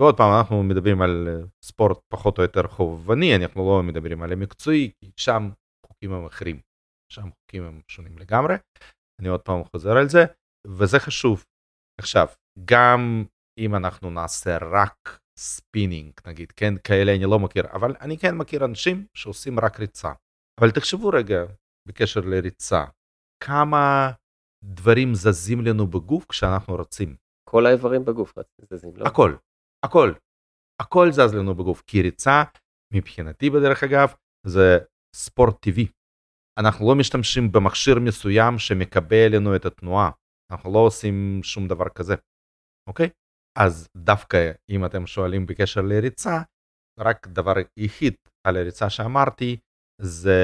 ועוד 0.00 0.16
פעם 0.16 0.32
אנחנו 0.38 0.62
מדברים 0.62 1.02
על 1.02 1.28
ספורט 1.64 1.98
פחות 2.12 2.38
או 2.38 2.42
יותר 2.42 2.68
חובבני, 2.68 3.36
אנחנו 3.36 3.68
לא 3.70 3.82
מדברים 3.82 4.22
על 4.22 4.32
המקצועי, 4.32 4.90
כי 5.00 5.10
שם 5.16 5.50
חוקים 5.86 6.12
הם 6.12 6.26
אחרים, 6.26 6.60
שם 7.12 7.30
חוקים 7.30 7.62
הם 7.62 7.80
שונים 7.88 8.18
לגמרי. 8.18 8.54
אני 9.20 9.28
עוד 9.28 9.40
פעם 9.40 9.64
חוזר 9.64 9.96
על 9.96 10.08
זה, 10.08 10.24
וזה 10.66 10.98
חשוב. 10.98 11.44
עכשיו, 12.00 12.26
גם 12.64 13.24
אם 13.58 13.74
אנחנו 13.74 14.10
נעשה 14.10 14.58
רק 14.58 15.18
ספינינג, 15.38 16.12
נגיד, 16.26 16.52
כן, 16.52 16.74
כאלה 16.84 17.14
אני 17.14 17.24
לא 17.24 17.38
מכיר, 17.38 17.64
אבל 17.72 17.96
אני 18.00 18.18
כן 18.18 18.34
מכיר 18.36 18.64
אנשים 18.64 19.06
שעושים 19.14 19.60
רק 19.60 19.80
ריצה. 19.80 20.12
אבל 20.60 20.70
תחשבו 20.70 21.08
רגע, 21.08 21.44
בקשר 21.88 22.20
לריצה, 22.20 22.84
כמה 23.44 24.10
דברים 24.64 25.14
זזים 25.14 25.60
לנו 25.60 25.86
בגוף 25.86 26.26
כשאנחנו 26.28 26.74
רצים. 26.74 27.16
כל 27.50 27.66
האיברים 27.66 28.04
בגוף 28.04 28.34
זזים, 28.70 28.96
לא? 28.96 29.06
הכל, 29.06 29.34
הכל, 29.84 30.12
הכל 30.82 31.12
זז 31.12 31.34
לנו 31.34 31.54
בגוף, 31.54 31.82
כי 31.86 32.02
ריצה, 32.02 32.42
מבחינתי 32.94 33.50
בדרך 33.50 33.84
אגב, 33.84 34.14
זה 34.46 34.78
ספורט 35.16 35.62
טבעי. 35.62 35.86
אנחנו 36.58 36.88
לא 36.88 36.94
משתמשים 36.94 37.52
במכשיר 37.52 37.98
מסוים 38.00 38.58
שמקבל 38.58 39.36
לנו 39.36 39.56
את 39.56 39.64
התנועה, 39.64 40.10
אנחנו 40.52 40.72
לא 40.72 40.78
עושים 40.78 41.40
שום 41.42 41.68
דבר 41.68 41.88
כזה, 41.88 42.14
אוקיי? 42.88 43.10
אז 43.58 43.88
דווקא 43.96 44.52
אם 44.70 44.84
אתם 44.84 45.06
שואלים 45.06 45.46
בקשר 45.46 45.80
לריצה, 45.80 46.42
רק 47.00 47.26
דבר 47.26 47.52
יחיד 47.76 48.14
על 48.46 48.56
הריצה 48.56 48.90
שאמרתי, 48.90 49.56
זה 50.02 50.40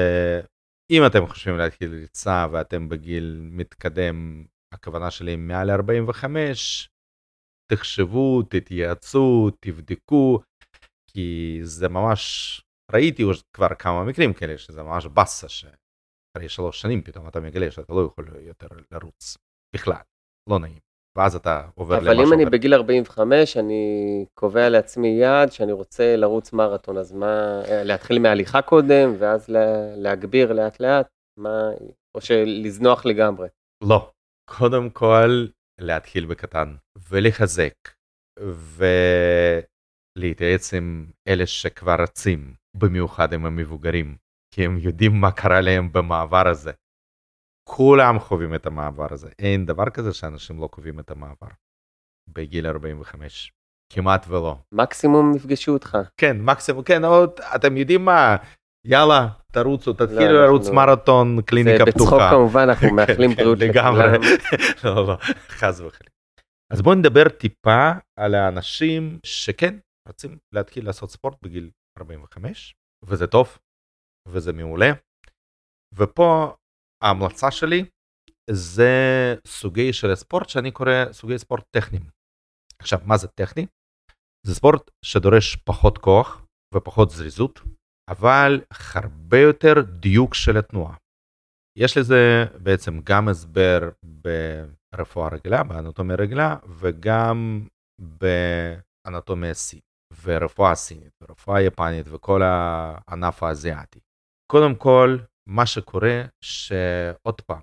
אם 0.91 1.01
אתם 1.07 1.27
חושבים 1.27 1.57
להתחיל 1.57 1.93
ריצה 1.93 2.47
ואתם 2.51 2.89
בגיל 2.89 3.39
מתקדם, 3.51 4.45
הכוונה 4.73 5.11
שלי 5.11 5.35
מעל 5.35 5.71
45, 5.71 6.89
תחשבו, 7.71 8.41
תתייעצו, 8.43 9.49
תבדקו, 9.59 10.39
כי 11.09 11.59
זה 11.63 11.89
ממש, 11.89 12.61
ראיתי 12.91 13.23
כבר 13.53 13.75
כמה 13.79 14.03
מקרים 14.03 14.33
כאלה 14.33 14.57
שזה 14.57 14.83
ממש 14.83 15.05
באסה 15.05 15.49
שאחרי 15.49 16.49
שלוש 16.49 16.81
שנים 16.81 17.01
פתאום 17.01 17.27
אתה 17.27 17.39
מגלה 17.39 17.71
שאתה 17.71 17.93
לא 17.93 18.09
יכול 18.11 18.27
יותר 18.39 18.67
לרוץ 18.91 19.37
בכלל, 19.75 20.01
לא 20.49 20.59
נעים. 20.59 20.79
ואז 21.17 21.35
אתה 21.35 21.67
עובר 21.75 21.95
למשהו 21.95 22.13
אחר. 22.13 22.23
אבל 22.23 22.27
אם 22.27 22.33
אני. 22.33 22.45
בגיל 22.45 22.73
45, 22.73 23.57
אני 23.57 24.25
קובע 24.33 24.69
לעצמי 24.69 25.07
יעד 25.07 25.51
שאני 25.51 25.71
רוצה 25.71 26.15
לרוץ 26.15 26.53
מרתון, 26.53 26.97
אז 26.97 27.11
מה, 27.11 27.61
להתחיל 27.69 28.19
מהליכה 28.19 28.61
קודם, 28.61 29.13
ואז 29.17 29.49
להגביר 29.97 30.53
לאט 30.53 30.79
לאט, 30.79 31.07
מה, 31.39 31.69
או 32.15 32.21
שלזנוח 32.21 33.05
לגמרי? 33.05 33.47
לא. 33.83 34.11
קודם 34.49 34.89
כל, 34.89 35.45
להתחיל 35.81 36.25
בקטן, 36.25 36.75
ולחזק, 37.09 37.73
ולהתייעץ 40.17 40.73
עם 40.73 41.11
אלה 41.27 41.47
שכבר 41.47 41.95
רצים, 42.01 42.53
במיוחד 42.77 43.33
עם 43.33 43.45
המבוגרים, 43.45 44.17
כי 44.55 44.65
הם 44.65 44.77
יודעים 44.77 45.11
מה 45.21 45.31
קרה 45.31 45.61
להם 45.61 45.91
במעבר 45.91 46.47
הזה. 46.47 46.71
כולם 47.69 48.19
חווים 48.19 48.55
את 48.55 48.65
המעבר 48.65 49.07
הזה, 49.11 49.29
אין 49.39 49.65
דבר 49.65 49.89
כזה 49.89 50.13
שאנשים 50.13 50.61
לא 50.61 50.67
קובעים 50.67 50.99
את 50.99 51.11
המעבר 51.11 51.47
בגיל 52.29 52.67
45, 52.67 53.51
כמעט 53.93 54.25
ולא. 54.27 54.57
מקסימום 54.71 55.35
יפגשו 55.35 55.71
אותך. 55.71 55.97
כן, 56.17 56.37
מקסימום, 56.41 56.83
כן, 56.83 57.05
עוד, 57.05 57.39
אתם 57.55 57.77
יודעים 57.77 58.05
מה, 58.05 58.35
יאללה, 58.87 59.27
תרוצו, 59.51 59.93
תתחילו 59.93 60.33
לא, 60.33 60.45
לרוץ 60.45 60.61
אנחנו- 60.67 60.75
מרתון, 60.75 61.41
קליניקה 61.41 61.85
זה 61.85 61.91
פתוחה. 61.91 62.15
בצחוק 62.15 62.21
כמובן, 62.31 62.61
אנחנו 62.69 62.87
כן, 62.89 62.95
מאחלים 62.95 63.29
כן, 63.29 63.35
בריאות 63.35 63.59
לגמרי. 63.59 64.03
לא, 64.83 65.07
לא, 65.07 65.17
חס 65.49 65.79
וחלילה. 65.79 66.09
אז 66.73 66.81
בואו 66.81 66.95
נדבר 66.95 67.29
טיפה 67.29 67.91
על 68.19 68.35
האנשים 68.35 69.19
שכן 69.25 69.75
רוצים 70.07 70.37
להתחיל 70.51 70.85
לעשות 70.85 71.09
ספורט 71.11 71.35
בגיל 71.43 71.69
45, 71.99 72.73
וזה 73.05 73.27
טוב, 73.27 73.57
וזה 74.27 74.53
מעולה. 74.53 74.91
ופה 75.95 76.55
ההמלצה 77.03 77.51
שלי 77.51 77.85
זה 78.51 78.91
סוגי 79.47 79.93
של 79.93 80.15
ספורט 80.15 80.49
שאני 80.49 80.71
קורא 80.71 80.91
סוגי 81.11 81.37
ספורט 81.39 81.63
טכניים. 81.75 82.03
עכשיו, 82.79 82.99
מה 83.05 83.17
זה 83.17 83.27
טכני? 83.27 83.65
זה 84.47 84.55
ספורט 84.55 84.91
שדורש 85.05 85.55
פחות 85.55 85.97
כוח 85.97 86.45
ופחות 86.75 87.09
זריזות, 87.09 87.59
אבל 88.09 88.61
הרבה 88.93 89.39
יותר 89.39 89.73
דיוק 89.99 90.33
של 90.33 90.57
התנועה. 90.57 90.95
יש 91.79 91.97
לזה 91.97 92.45
בעצם 92.63 92.99
גם 93.03 93.27
הסבר 93.27 93.89
ברפואה 94.05 95.29
רגילה, 95.29 95.63
באנטומיה 95.63 96.15
רגילה, 96.15 96.55
וגם 96.79 97.67
באנטומיה 98.01 99.53
סינית, 99.53 99.85
ורפואה 100.23 100.75
סינית, 100.75 101.11
ורפואה 101.21 101.61
יפנית, 101.61 102.05
וכל 102.09 102.41
הענף 102.43 103.43
האזיאתי. 103.43 103.99
קודם 104.51 104.75
כל, 104.75 105.17
מה 105.49 105.65
שקורה, 105.65 106.21
שעוד 106.43 107.41
פעם, 107.41 107.61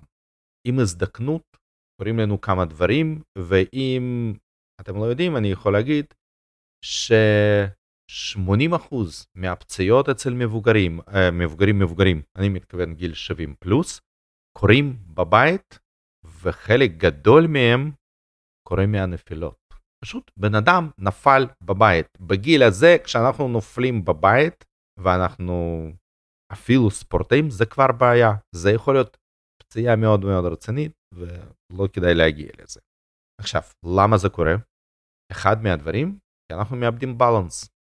עם 0.67 0.79
הזדקנות 0.79 1.57
קוראים 2.01 2.19
לנו 2.19 2.41
כמה 2.41 2.65
דברים, 2.65 3.21
ואם 3.37 4.33
אתם 4.81 4.95
לא 4.95 5.05
יודעים, 5.05 5.37
אני 5.37 5.47
יכול 5.47 5.73
להגיד 5.73 6.05
ש-80% 8.11 8.95
מהפציעות 9.35 10.09
אצל 10.09 10.33
מבוגרים, 10.33 10.99
אה, 10.99 11.31
מבוגרים 11.31 11.79
מבוגרים, 11.79 12.21
אני 12.37 12.49
מתכוון 12.49 12.93
גיל 12.93 13.13
70 13.13 13.55
פלוס, 13.59 14.01
קורים 14.57 14.97
בבית, 15.07 15.79
וחלק 16.41 16.91
גדול 16.97 17.47
מהם 17.47 17.91
קורה 18.67 18.85
מהנפילות. 18.85 19.57
פשוט 20.03 20.31
בן 20.37 20.55
אדם 20.55 20.89
נפל 20.97 21.47
בבית. 21.63 22.07
בגיל 22.19 22.63
הזה, 22.63 22.95
כשאנחנו 23.03 23.47
נופלים 23.47 24.05
בבית, 24.05 24.65
ואנחנו 24.99 25.87
אפילו 26.53 26.89
ספורטאים, 26.89 27.49
זה 27.49 27.65
כבר 27.65 27.91
בעיה. 27.99 28.31
זה 28.55 28.71
יכול 28.71 28.93
להיות 28.93 29.17
פציעה 29.63 29.95
מאוד 29.95 30.25
מאוד 30.25 30.45
רצינית, 30.45 30.91
ולא 31.13 31.87
כדאי 31.93 32.13
להגיע 32.15 32.49
לזה. 32.61 32.79
עכשיו, 33.41 33.61
למה 33.97 34.17
זה 34.17 34.29
קורה? 34.29 34.55
אחד 35.31 35.63
מהדברים, 35.63 36.19
כי 36.47 36.57
אנחנו 36.57 36.77
מאבדים 36.77 37.17
בלנס. 37.17 37.80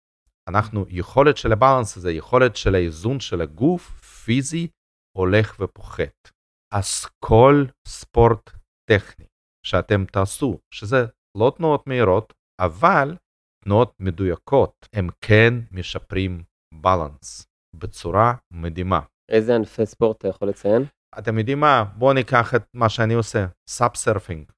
אנחנו, 0.48 0.85
יכולת 0.88 1.37
של 1.37 1.52
הבלנס 1.52 1.96
הזה, 1.96 2.12
יכולת 2.12 2.57
של 2.57 2.74
האיזון 2.74 3.20
של 3.20 3.40
הגוף, 3.40 4.00
פיזי, 4.24 4.68
הולך 5.16 5.57
ופוחת. 5.61 6.31
אז 6.74 7.07
כל 7.24 7.64
ספורט 7.88 8.50
טכני 8.90 9.26
שאתם 9.66 10.05
תעשו, 10.05 10.59
שזה 10.74 11.07
לא 11.38 11.52
תנועות 11.57 11.87
מהירות, 11.87 12.33
אבל 12.61 13.16
תנועות 13.64 13.92
מדויקות, 14.00 14.88
הם 14.92 15.09
כן 15.20 15.55
משפרים 15.72 16.42
בלנס 16.74 17.46
בצורה 17.76 18.35
מדהימה. 18.50 19.00
איזה 19.31 19.55
ענפי 19.55 19.87
ספורט 19.87 20.18
אתה 20.18 20.28
יכול 20.28 20.48
לציין? 20.48 20.83
אתם 21.18 21.38
יודעים 21.38 21.61
מה? 21.61 21.85
בואו 21.96 22.12
ניקח 22.12 22.55
את 22.55 22.64
מה 22.74 22.88
שאני 22.88 23.14
עושה, 23.14 23.46
SUP 23.70 23.94
surfing, 23.94 24.52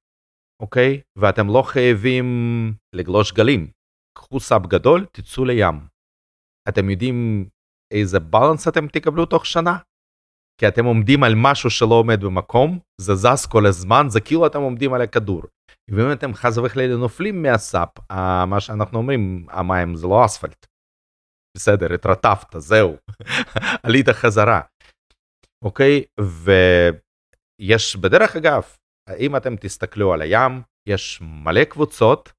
אוקיי? 0.61 1.01
ואתם 1.17 1.47
לא 1.47 1.61
חייבים 1.61 2.25
לגלוש 2.95 3.31
גלים. 3.31 3.71
קחו 4.17 4.39
סאפ 4.39 4.67
גדול, 4.67 5.05
תצאו 5.11 5.45
לים. 5.45 5.87
אתם 6.69 6.89
יודעים 6.89 7.49
איזה 7.93 8.19
balance 8.19 8.67
אתם 8.67 8.87
תקבלו 8.87 9.25
תוך 9.25 9.45
שנה? 9.45 9.77
כי 10.59 10.67
אתם 10.67 10.85
עומדים 10.85 11.23
על 11.23 11.33
משהו 11.35 11.69
שלא 11.69 11.93
עומד 11.93 12.23
במקום, 12.23 12.79
זה 13.01 13.15
זז 13.15 13.45
כל 13.45 13.65
הזמן, 13.65 14.05
זה 14.09 14.21
כאילו 14.21 14.47
אתם 14.47 14.61
עומדים 14.61 14.93
על 14.93 15.01
הכדור. 15.01 15.41
ואם 15.89 16.11
אתם 16.11 16.33
חס 16.33 16.57
וחלילה 16.57 16.95
נופלים 16.95 17.41
מהסאפ, 17.41 17.89
מה 18.47 18.59
שאנחנו 18.59 18.97
אומרים, 18.97 19.47
המים 19.49 19.95
זה 19.95 20.07
לא 20.07 20.25
אספלט. 20.25 20.65
בסדר, 21.57 21.93
התרטפת, 21.93 22.55
זהו, 22.57 22.97
עלית 23.85 24.09
חזרה. 24.09 24.61
אוקיי? 25.63 26.03
ויש, 26.19 27.95
בדרך 27.95 28.35
אגב, 28.35 28.63
אם 29.19 29.35
אתם 29.35 29.55
תסתכלו 29.55 30.13
על 30.13 30.21
הים, 30.21 30.61
יש 30.89 31.21
מלא 31.21 31.63
קבוצות, 31.63 32.31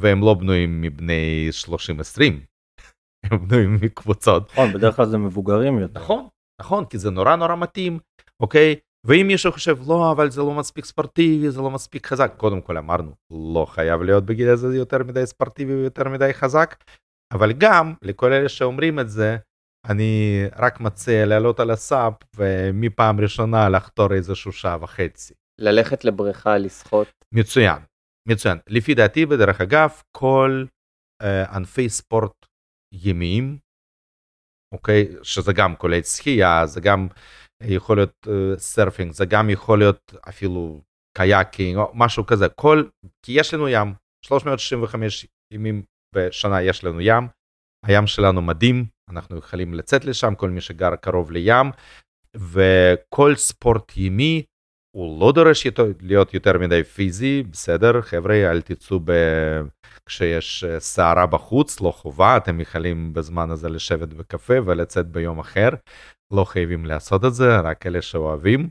והם 0.00 0.20
לא 0.20 0.34
בנויים 0.34 0.80
מבני 0.80 1.48
30-20, 1.64 2.20
הם 3.24 3.48
בנויים 3.48 3.78
מקבוצות. 3.82 4.52
נכון, 4.52 4.72
בדרך 4.72 4.96
כלל 4.96 5.06
זה 5.06 5.18
מבוגרים 5.18 5.78
יותר. 5.78 6.00
נכון, 6.00 6.28
נכון, 6.60 6.84
כי 6.84 6.98
זה 6.98 7.10
נורא 7.10 7.36
נורא 7.36 7.56
מתאים, 7.56 7.98
אוקיי? 8.40 8.76
ואם 9.06 9.26
מישהו 9.26 9.52
חושב, 9.52 9.78
לא, 9.88 10.12
אבל 10.12 10.30
זה 10.30 10.40
לא 10.40 10.54
מספיק 10.54 10.84
ספורטיבי, 10.84 11.50
זה 11.50 11.60
לא 11.60 11.70
מספיק 11.70 12.06
חזק, 12.06 12.32
קודם 12.36 12.60
כל 12.60 12.76
אמרנו, 12.76 13.12
לא 13.54 13.66
חייב 13.70 14.02
להיות 14.02 14.24
בגיל 14.24 14.48
הזה 14.48 14.76
יותר 14.76 14.98
מדי 14.98 15.26
ספורטיבי 15.26 15.74
ויותר 15.74 16.08
מדי 16.08 16.34
חזק, 16.34 16.84
אבל 17.32 17.52
גם 17.52 17.94
לכל 18.02 18.32
אלה 18.32 18.48
שאומרים 18.48 19.00
את 19.00 19.10
זה, 19.10 19.36
אני 19.88 20.42
רק 20.56 20.80
מציע 20.80 21.26
לעלות 21.26 21.60
על 21.60 21.70
הסאפ 21.70 22.14
ומפעם 22.36 23.20
ראשונה 23.20 23.68
לחתור 23.68 24.14
איזשהו 24.14 24.52
שעה 24.52 24.78
וחצי. 24.80 25.34
ללכת 25.60 26.04
לבריכה, 26.04 26.58
לשחות. 26.58 27.08
מצוין, 27.34 27.78
מצוין. 28.28 28.58
לפי 28.66 28.94
דעתי, 28.94 29.26
בדרך 29.26 29.60
אגב, 29.60 29.90
כל 30.16 30.64
uh, 31.22 31.26
ענפי 31.56 31.88
ספורט 31.88 32.46
ימיים, 32.94 33.58
אוקיי, 34.74 35.08
שזה 35.22 35.52
גם 35.52 35.76
כולל 35.76 36.02
שחייה, 36.02 36.66
זה 36.66 36.80
גם 36.80 37.08
יכול 37.62 37.96
להיות 37.96 38.26
uh, 38.26 38.58
surfing, 38.58 39.12
זה 39.12 39.24
גם 39.26 39.50
יכול 39.50 39.78
להיות 39.78 40.14
אפילו 40.28 40.82
קיאקינג 41.18 41.76
או 41.76 41.92
משהו 41.94 42.26
כזה, 42.26 42.48
כל, 42.48 42.84
כי 43.26 43.32
יש 43.32 43.54
לנו 43.54 43.68
ים, 43.68 43.94
365 44.26 45.26
ימים 45.54 45.82
בשנה 46.14 46.62
יש 46.62 46.84
לנו 46.84 47.00
ים, 47.00 47.28
הים 47.86 48.06
שלנו 48.06 48.42
מדהים, 48.42 48.86
אנחנו 49.10 49.36
יכולים 49.36 49.74
לצאת 49.74 50.04
לשם, 50.04 50.34
כל 50.34 50.50
מי 50.50 50.60
שגר 50.60 50.96
קרוב 50.96 51.30
לים, 51.30 51.66
וכל 52.36 53.34
ספורט 53.34 53.96
ימי 53.96 54.42
הוא 54.96 55.20
לא 55.20 55.32
דורש 55.32 55.66
להיות 56.00 56.34
יותר 56.34 56.58
מדי 56.58 56.84
פיזי, 56.84 57.42
בסדר, 57.42 58.02
חבר'ה, 58.02 58.50
אל 58.50 58.62
תצאו 58.62 59.00
ב... 59.04 59.12
כשיש 60.06 60.64
אה, 60.64 60.80
סערה 60.80 61.26
בחוץ, 61.26 61.80
לא 61.80 61.90
חובה, 61.90 62.36
אתם 62.36 62.60
יכולים 62.60 63.12
בזמן 63.12 63.50
הזה 63.50 63.68
לשבת 63.68 64.08
בקפה 64.08 64.54
ולצאת 64.66 65.06
ביום 65.06 65.38
אחר, 65.38 65.68
לא 66.32 66.44
חייבים 66.44 66.86
לעשות 66.86 67.24
את 67.24 67.34
זה, 67.34 67.60
רק 67.60 67.86
אלה 67.86 68.02
שאוהבים, 68.02 68.68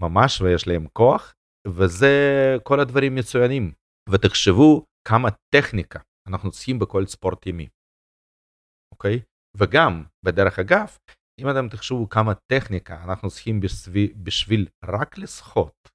ממש, 0.00 0.40
ויש 0.40 0.68
להם 0.68 0.86
כוח, 0.92 1.34
וזה 1.68 2.14
כל 2.62 2.80
הדברים 2.80 3.14
מצוינים. 3.14 3.72
ותחשבו 4.08 4.84
כמה 5.08 5.28
טכניקה 5.54 5.98
אנחנו 6.28 6.50
צריכים 6.50 6.78
בכל 6.78 7.06
ספורט 7.06 7.46
ימי, 7.46 7.68
אוקיי? 8.94 9.20
וגם, 9.56 10.04
בדרך 10.24 10.58
אגב, 10.58 10.96
אם 11.40 11.50
אתם 11.50 11.68
תחשבו 11.68 12.08
כמה 12.08 12.32
טכניקה 12.52 13.04
אנחנו 13.04 13.30
צריכים 13.30 13.60
בשביל, 13.60 14.12
בשביל 14.22 14.68
רק 14.84 15.18
לשחות, 15.18 15.88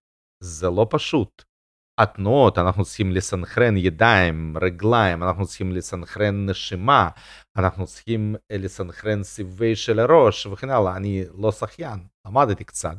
זה 0.43 0.69
לא 0.69 0.88
פשוט. 0.89 1.43
התנועות, 2.01 2.58
אנחנו 2.58 2.84
צריכים 2.84 3.12
לסנכרן 3.12 3.77
ידיים, 3.77 4.58
רגליים, 4.62 5.23
אנחנו 5.23 5.45
צריכים 5.45 5.71
לסנכרן 5.71 6.49
נשימה, 6.49 7.10
אנחנו 7.58 7.86
צריכים 7.86 8.36
לסנכרן 8.51 9.23
סיבובי 9.23 9.75
של 9.75 9.99
הראש 9.99 10.45
וכן 10.45 10.69
הלאה. 10.69 10.97
אני 10.97 11.23
לא 11.41 11.51
שחיין, 11.51 12.08
למדתי 12.27 12.63
קצת, 12.63 12.95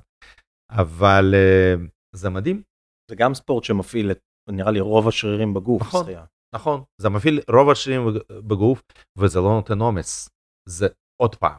אבל 0.71 1.35
uh, 1.35 1.89
זה 2.17 2.31
מדהים. 2.31 2.63
זה 3.11 3.17
גם 3.17 3.35
ספורט 3.35 3.65
שמפעיל 3.65 4.11
את, 4.11 4.19
נראה 4.51 4.71
לי, 4.71 4.81
רוב 4.81 5.09
השרירים 5.09 5.55
בגוף, 5.55 5.83
נכון, 5.83 6.03
שחייה. 6.03 6.25
נכון, 6.55 6.83
זה 7.01 7.09
מפעיל 7.09 7.41
רוב 7.51 7.71
השרירים 7.71 8.03
בגוף, 8.49 8.83
וזה 9.19 9.41
לא 9.41 9.49
נותן 9.49 9.79
עומס. 9.79 10.29
זה 10.69 10.89
עוד 11.23 11.35
פעם, 11.35 11.59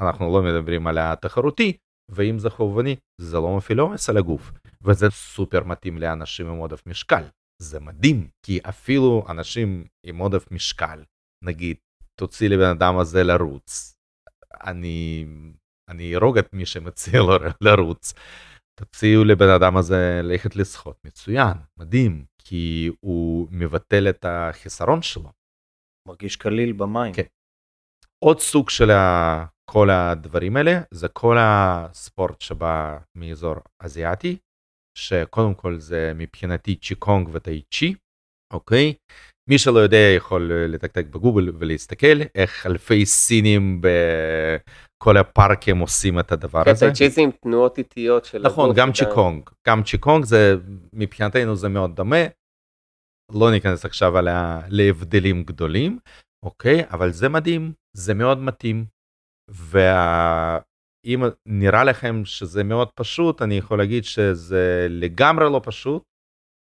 אנחנו 0.00 0.32
לא 0.32 0.42
מדברים 0.42 0.86
על 0.86 0.98
התחרותי, 0.98 1.76
ואם 2.10 2.38
זה 2.38 2.50
חובבני, 2.50 2.96
זה 3.20 3.36
לא 3.36 3.56
מפעיל 3.56 3.80
עומס 3.80 4.10
על 4.10 4.16
הגוף, 4.16 4.52
וזה 4.82 5.10
סופר 5.10 5.64
מתאים 5.64 5.98
לאנשים 5.98 6.46
עם 6.46 6.56
עודף 6.56 6.86
משקל. 6.86 7.22
זה 7.62 7.80
מדהים, 7.80 8.28
כי 8.46 8.60
אפילו 8.68 9.24
אנשים 9.28 9.84
עם 10.06 10.18
עודף 10.18 10.50
משקל, 10.50 11.04
נגיד, 11.44 11.76
תוציא 12.20 12.48
לבן 12.48 12.70
אדם 12.76 12.98
הזה 12.98 13.22
לרוץ, 13.24 13.94
אני, 14.66 15.26
אני 15.90 16.16
ארוג 16.16 16.38
את 16.38 16.52
מי 16.52 16.66
שמציע 16.66 17.20
לו 17.20 17.32
לרוץ, 17.60 18.14
תציעו 18.80 19.24
לבן 19.24 19.48
אדם 19.48 19.76
הזה 19.76 20.20
ללכת 20.22 20.56
לשחות, 20.56 20.96
מצוין, 21.04 21.56
מדהים, 21.78 22.24
כי 22.42 22.90
הוא 23.00 23.48
מבטל 23.50 24.08
את 24.08 24.24
החיסרון 24.28 25.02
שלו. 25.02 25.32
מרגיש 26.08 26.36
קליל 26.36 26.72
במים. 26.72 27.14
כן. 27.14 27.22
עוד 28.24 28.40
סוג 28.40 28.70
של 28.70 28.90
כל 29.70 29.90
הדברים 29.90 30.56
האלה 30.56 30.80
זה 30.90 31.08
כל 31.08 31.36
הספורט 31.40 32.40
שבא 32.40 32.98
מאזור 33.14 33.54
אזיאתי, 33.80 34.36
שקודם 34.98 35.54
כל 35.54 35.78
זה 35.78 36.12
מבחינתי 36.14 36.76
צ'יקונג 36.76 37.28
וטאי 37.32 37.62
צ'י, 37.74 37.94
אוקיי? 38.52 38.94
מי 39.50 39.58
שלא 39.58 39.78
יודע 39.78 40.12
יכול 40.16 40.52
לתקתק 40.68 41.06
בגוגל 41.06 41.52
ולהסתכל 41.58 42.22
איך 42.34 42.66
אלפי 42.66 43.06
סינים 43.06 43.80
בכל 43.80 45.16
הפארקים 45.16 45.78
עושים 45.78 46.18
את 46.18 46.32
הדבר 46.32 46.64
כן, 46.64 46.70
הזה. 46.70 46.86
טאי 46.86 46.94
צ'י 46.94 47.10
זה 47.10 47.20
עם 47.20 47.30
תנועות 47.30 47.78
איטיות 47.78 48.24
של 48.24 48.42
נכון, 48.42 48.70
גם 48.76 48.92
צ'יקונג, 48.92 49.50
גם 49.68 49.82
צ'יקונג 49.82 50.24
זה 50.24 50.54
מבחינתנו 50.92 51.56
זה 51.56 51.68
מאוד 51.68 51.96
דומה. 51.96 52.26
לא 53.32 53.50
ניכנס 53.50 53.84
עכשיו 53.84 54.18
על 54.18 54.28
להבדלים 54.68 55.42
גדולים, 55.42 55.98
אוקיי? 56.44 56.84
אבל 56.90 57.12
זה 57.12 57.28
מדהים, 57.28 57.72
זה 57.96 58.14
מאוד 58.14 58.38
מתאים. 58.38 58.95
ואם 59.50 61.20
נראה 61.46 61.84
לכם 61.84 62.24
שזה 62.24 62.64
מאוד 62.64 62.90
פשוט, 62.92 63.42
אני 63.42 63.54
יכול 63.54 63.78
להגיד 63.78 64.04
שזה 64.04 64.86
לגמרי 64.90 65.44
לא 65.44 65.60
פשוט, 65.64 66.02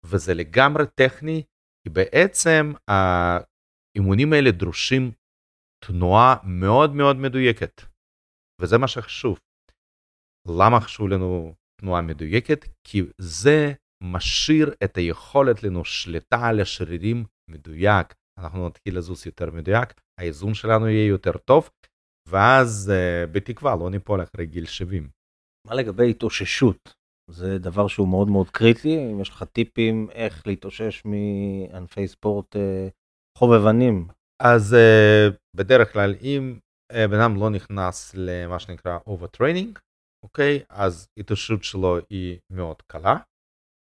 וזה 0.05 0.33
לגמרי 0.33 0.83
טכני, 0.95 1.43
כי 1.83 1.89
בעצם 1.89 2.71
האימונים 2.87 4.33
האלה 4.33 4.51
דרושים 4.51 5.11
תנועה 5.85 6.35
מאוד 6.43 6.95
מאוד 6.95 7.15
מדויקת, 7.15 7.81
וזה 8.61 8.77
מה 8.77 8.87
שחשוב. 8.87 9.39
למה 10.47 10.79
חשוב 10.81 11.07
לנו 11.07 11.55
תנועה 11.81 12.01
מדויקת? 12.01 12.65
כי 12.87 13.01
זה 13.21 13.73
משאיר 14.03 14.73
את 14.83 14.97
היכולת 14.97 15.63
לנו 15.63 15.85
שליטה 15.85 16.47
על 16.47 16.59
השרירים 16.59 17.25
מדויק, 17.49 18.15
אנחנו 18.39 18.67
נתחיל 18.67 18.97
לזוז 18.97 19.25
יותר 19.25 19.51
מדויק, 19.51 19.93
האיזון 20.19 20.53
שלנו 20.53 20.87
יהיה 20.87 21.07
יותר 21.07 21.37
טוב, 21.37 21.69
ואז 22.29 22.91
uh, 22.91 23.27
בתקווה 23.31 23.75
לא 23.75 23.89
ניפול 23.89 24.23
אחרי 24.23 24.45
גיל 24.45 24.65
70. 24.65 25.09
מה 25.67 25.75
לגבי 25.75 26.09
התאוששות? 26.09 26.93
זה 27.31 27.59
דבר 27.59 27.87
שהוא 27.87 28.07
מאוד 28.07 28.27
מאוד 28.27 28.49
קריטי, 28.49 29.11
אם 29.11 29.19
יש 29.21 29.29
לך 29.29 29.43
טיפים 29.43 30.07
איך 30.11 30.47
להתאושש 30.47 31.03
מענפי 31.05 32.07
ספורט 32.07 32.55
uh, 32.55 32.59
חובבנים. 33.37 34.07
אז 34.43 34.75
uh, 34.75 35.35
בדרך 35.57 35.93
כלל 35.93 36.15
אם 36.21 36.59
בן 36.91 37.19
אדם 37.19 37.35
לא 37.35 37.49
נכנס 37.49 38.15
למה 38.15 38.59
שנקרא 38.59 38.99
overtraining, 39.09 39.79
אוקיי? 40.25 40.59
אז 40.69 41.07
התאוששות 41.19 41.63
שלו 41.63 41.97
היא 42.09 42.39
מאוד 42.51 42.81
קלה, 42.81 43.17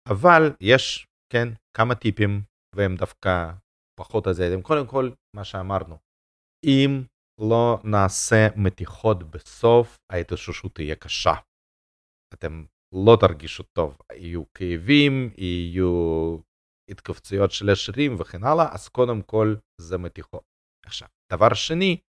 אבל 0.08 0.52
יש, 0.60 1.06
כן, 1.32 1.48
כמה 1.76 1.94
טיפים, 1.94 2.42
והם 2.76 2.96
דווקא 2.96 3.50
פחות 4.00 4.26
עזרים. 4.26 4.62
קודם 4.62 4.86
כל, 4.86 5.10
מה 5.36 5.44
שאמרנו, 5.44 5.96
אם 6.64 7.02
לא 7.40 7.78
נעשה 7.84 8.48
מתיחות 8.56 9.30
בסוף, 9.30 9.98
ההתאוששות 10.12 10.74
תהיה 10.74 10.96
קשה. 10.96 11.34
אתם 12.34 12.64
לא 12.94 13.16
תרגישו 13.20 13.62
טוב, 13.62 13.98
יהיו 14.12 14.42
כאבים, 14.54 15.30
יהיו 15.36 16.38
התכווצויות 16.90 17.50
של 17.50 17.70
השרירים 17.70 18.20
וכן 18.20 18.44
הלאה, 18.44 18.74
אז 18.74 18.88
קודם 18.88 19.22
כל 19.22 19.54
זה 19.80 19.98
מתיחות. 19.98 20.42
עכשיו, 20.86 21.08
דבר 21.32 21.54
שני, 21.54 22.00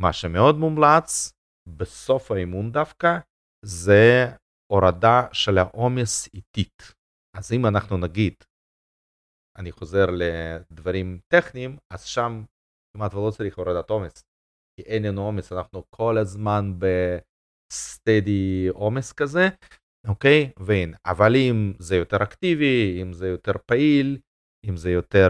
מה 0.00 0.12
שמאוד 0.12 0.54
מומלץ 0.54 1.32
בסוף 1.78 2.30
האימון 2.30 2.72
דווקא, 2.72 3.18
זה 3.64 4.24
הורדה 4.72 5.28
של 5.32 5.58
העומס 5.58 6.28
איטית. 6.34 6.82
אז 7.36 7.52
אם 7.52 7.66
אנחנו 7.66 7.96
נגיד, 7.96 8.34
אני 9.58 9.72
חוזר 9.72 10.06
לדברים 10.18 11.20
טכניים, 11.32 11.76
אז 11.92 12.04
שם 12.04 12.44
כמעט 12.96 13.14
ולא 13.14 13.30
צריך 13.30 13.58
הורדת 13.58 13.90
עומס. 13.90 14.33
כי 14.76 14.82
אין 14.82 15.02
לנו 15.02 15.22
עומס, 15.24 15.52
אנחנו 15.52 15.82
כל 15.90 16.18
הזמן 16.18 16.72
בסטדי 16.78 18.68
עומס 18.72 19.12
כזה, 19.12 19.48
אוקיי? 20.08 20.50
והנה, 20.58 20.96
אבל 21.06 21.36
אם 21.36 21.72
זה 21.78 21.96
יותר 21.96 22.22
אקטיבי, 22.22 23.02
אם 23.02 23.12
זה 23.12 23.28
יותר 23.28 23.52
פעיל, 23.66 24.18
אם 24.68 24.76
זה 24.76 24.90
יותר 24.90 25.28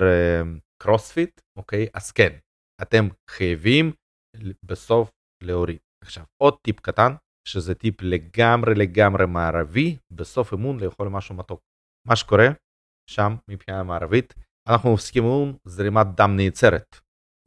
קרוספיט, 0.82 1.38
uh, 1.38 1.42
אוקיי? 1.58 1.86
אז 1.94 2.12
כן, 2.12 2.38
אתם 2.82 3.04
חייבים 3.30 3.92
בסוף 4.64 5.10
להוריד. 5.42 5.78
עכשיו, 6.04 6.24
עוד 6.42 6.54
טיפ 6.66 6.80
קטן, 6.80 7.12
שזה 7.48 7.74
טיפ 7.74 8.02
לגמרי 8.02 8.74
לגמרי 8.74 9.26
מערבי, 9.26 9.96
בסוף 10.12 10.52
אימון 10.52 10.80
לאכול 10.80 11.08
משהו 11.08 11.34
מתוק. 11.34 11.60
מה 12.08 12.16
שקורה 12.16 12.48
שם 13.10 13.36
מבחינה 13.50 13.82
מערבית, 13.82 14.34
אנחנו 14.68 14.94
מפסיקים 14.94 15.24
אימון, 15.24 15.56
זרימת 15.64 16.06
דם 16.16 16.36
נעצרת 16.36 16.96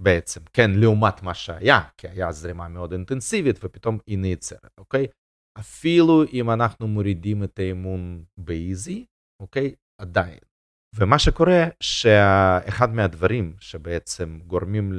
בעצם, 0.02 0.42
כן, 0.54 0.72
לעומת 0.74 1.24
מה 1.24 1.34
שהיה, 1.34 1.82
כי 1.98 2.08
היה 2.08 2.32
זרימה 2.32 2.68
מאוד 2.68 2.92
אינטנסיבית 2.92 3.60
ופתאום 3.64 3.98
היא 4.08 4.18
נעצרת, 4.18 4.72
אוקיי? 4.78 5.08
אפילו 5.60 6.24
אם 6.34 6.50
אנחנו 6.50 6.88
מורידים 6.88 7.44
את 7.44 7.60
האימון 7.60 8.24
באיזי, 8.38 9.06
אוקיי? 9.42 9.76
עדיין. 10.02 10.40
ומה 10.96 11.20
שקורה, 11.20 11.64
שאחד 11.84 12.90
מהדברים 12.90 13.56
שבעצם 13.60 14.40
גורמים 14.48 14.94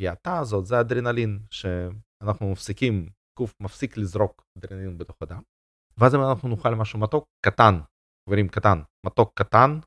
להאטה 0.00 0.38
הזאת 0.38 0.66
זה 0.66 0.80
אדרנלין, 0.80 1.38
שאנחנו 1.50 2.52
מפסיקים 2.52 3.08
גוף 3.38 3.54
מפסיק 3.60 3.96
לזרוק 3.96 4.44
אדרנלין 4.58 4.98
בתוך 4.98 5.16
הדם, 5.22 5.42
ואז 5.98 6.14
אם 6.14 6.20
אנחנו 6.20 6.48
נאכל 6.48 6.74
משהו 6.74 6.98
מתוק 6.98 7.24
קטן, 7.46 7.74
חברים 8.28 8.48
קטן, 8.48 8.78
מתוק 9.06 9.32
קטן, 9.38 9.78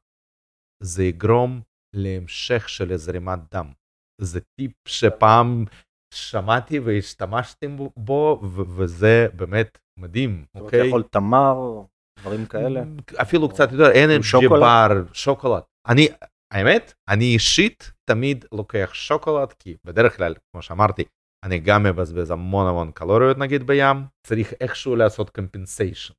זה 0.84 1.04
יגרום 1.04 1.62
להמשך 1.96 2.70
של 2.70 2.98
זרימת 2.98 3.40
דם. 3.52 3.72
זה 4.22 4.40
טיפ 4.60 4.72
שפעם 4.88 5.66
שמעתי 6.14 6.80
והשתמשתם 6.80 7.78
בו, 7.98 8.42
וזה 8.52 9.28
באמת 9.34 9.78
מדהים, 10.00 10.46
אוקיי? 10.56 10.80
אתה 10.80 10.88
יכול 10.88 11.04
תמר, 11.04 11.82
דברים 12.20 12.46
כאלה. 12.46 12.84
אפילו 13.22 13.50
קצת 13.50 13.72
יותר, 13.72 14.04
אנרג'י 14.04 14.48
בר, 14.48 15.04
שוקולד. 15.14 15.64
אני, 15.88 16.08
האמת, 16.54 16.94
אני 17.10 17.26
אישית 17.26 17.92
תמיד 18.10 18.46
לוקח 18.52 18.90
שוקולד, 18.94 19.54
כי 19.54 19.76
בדרך 19.86 20.18
כלל, 20.18 20.36
כמו 20.52 20.62
שאמרתי, 20.62 21.04
אני 21.46 21.60
גם 21.60 21.84
מבזבז 21.84 22.32
המון 22.32 22.68
המון 22.68 22.92
קלוריות 22.92 23.38
נגיד 23.38 23.68
בים, 23.68 23.98
צריך 24.28 24.54
איכשהו 24.62 24.96
לעשות 24.96 25.30
קומפנסיישן. 25.30 26.14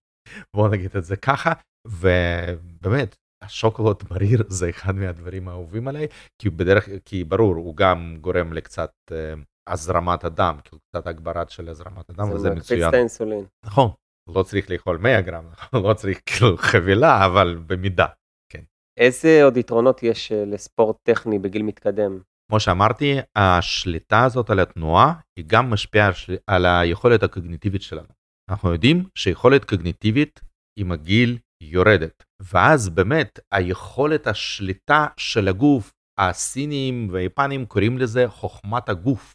בוא 0.56 0.68
נגיד 0.68 0.96
את 0.96 1.04
זה 1.04 1.16
ככה, 1.16 1.52
ובאמת, 1.86 3.16
השוקולד 3.44 3.96
מריר 4.10 4.42
זה 4.48 4.70
אחד 4.70 4.94
מהדברים 4.94 5.48
האהובים 5.48 5.88
עליי, 5.88 6.06
כי 6.38 6.50
בדרך, 6.50 6.88
כי 7.04 7.24
ברור, 7.24 7.54
הוא 7.54 7.76
גם 7.76 8.16
גורם 8.20 8.52
לקצת 8.52 8.90
אה, 9.12 9.34
הזרמת 9.68 10.24
הדם, 10.24 10.58
כאילו 10.64 10.78
קצת 10.90 11.06
הגברת 11.06 11.50
של 11.50 11.68
הזרמת 11.68 12.10
הדם, 12.10 12.30
וזה 12.32 12.50
מצוין. 12.50 12.54
זה 12.54 12.60
מקפיץ 12.60 12.88
את 12.88 12.94
האינסולין. 12.94 13.44
נכון, 13.64 13.90
לא 14.28 14.42
צריך 14.42 14.70
לאכול 14.70 14.96
100 14.96 15.20
גרם, 15.20 15.44
לא 15.84 15.94
צריך 15.94 16.20
כאילו 16.26 16.56
חבילה, 16.56 17.26
אבל 17.26 17.58
במידה, 17.66 18.06
כן. 18.52 18.62
איזה 18.98 19.44
עוד 19.44 19.56
יתרונות 19.56 20.02
יש 20.02 20.32
אה, 20.32 20.44
לספורט 20.44 20.96
טכני 21.02 21.38
בגיל 21.38 21.62
מתקדם? 21.62 22.20
כמו 22.50 22.60
שאמרתי, 22.60 23.16
השליטה 23.36 24.24
הזאת 24.24 24.50
על 24.50 24.60
התנועה 24.60 25.14
היא 25.38 25.44
גם 25.48 25.70
משפיעה 25.70 26.10
על 26.46 26.66
היכולת 26.66 27.22
הקוגניטיבית 27.22 27.82
שלנו. 27.82 28.08
אנחנו 28.50 28.72
יודעים 28.72 29.04
שיכולת 29.14 29.64
קוגניטיבית 29.64 30.40
עם 30.78 30.92
הגיל 30.92 31.38
יורדת, 31.62 32.24
ואז 32.42 32.88
באמת 32.88 33.38
היכולת 33.52 34.26
השליטה 34.26 35.06
של 35.16 35.48
הגוף, 35.48 35.92
הסינים 36.18 37.08
והיפנים 37.12 37.66
קוראים 37.66 37.98
לזה 37.98 38.28
חוכמת 38.28 38.88
הגוף. 38.88 39.34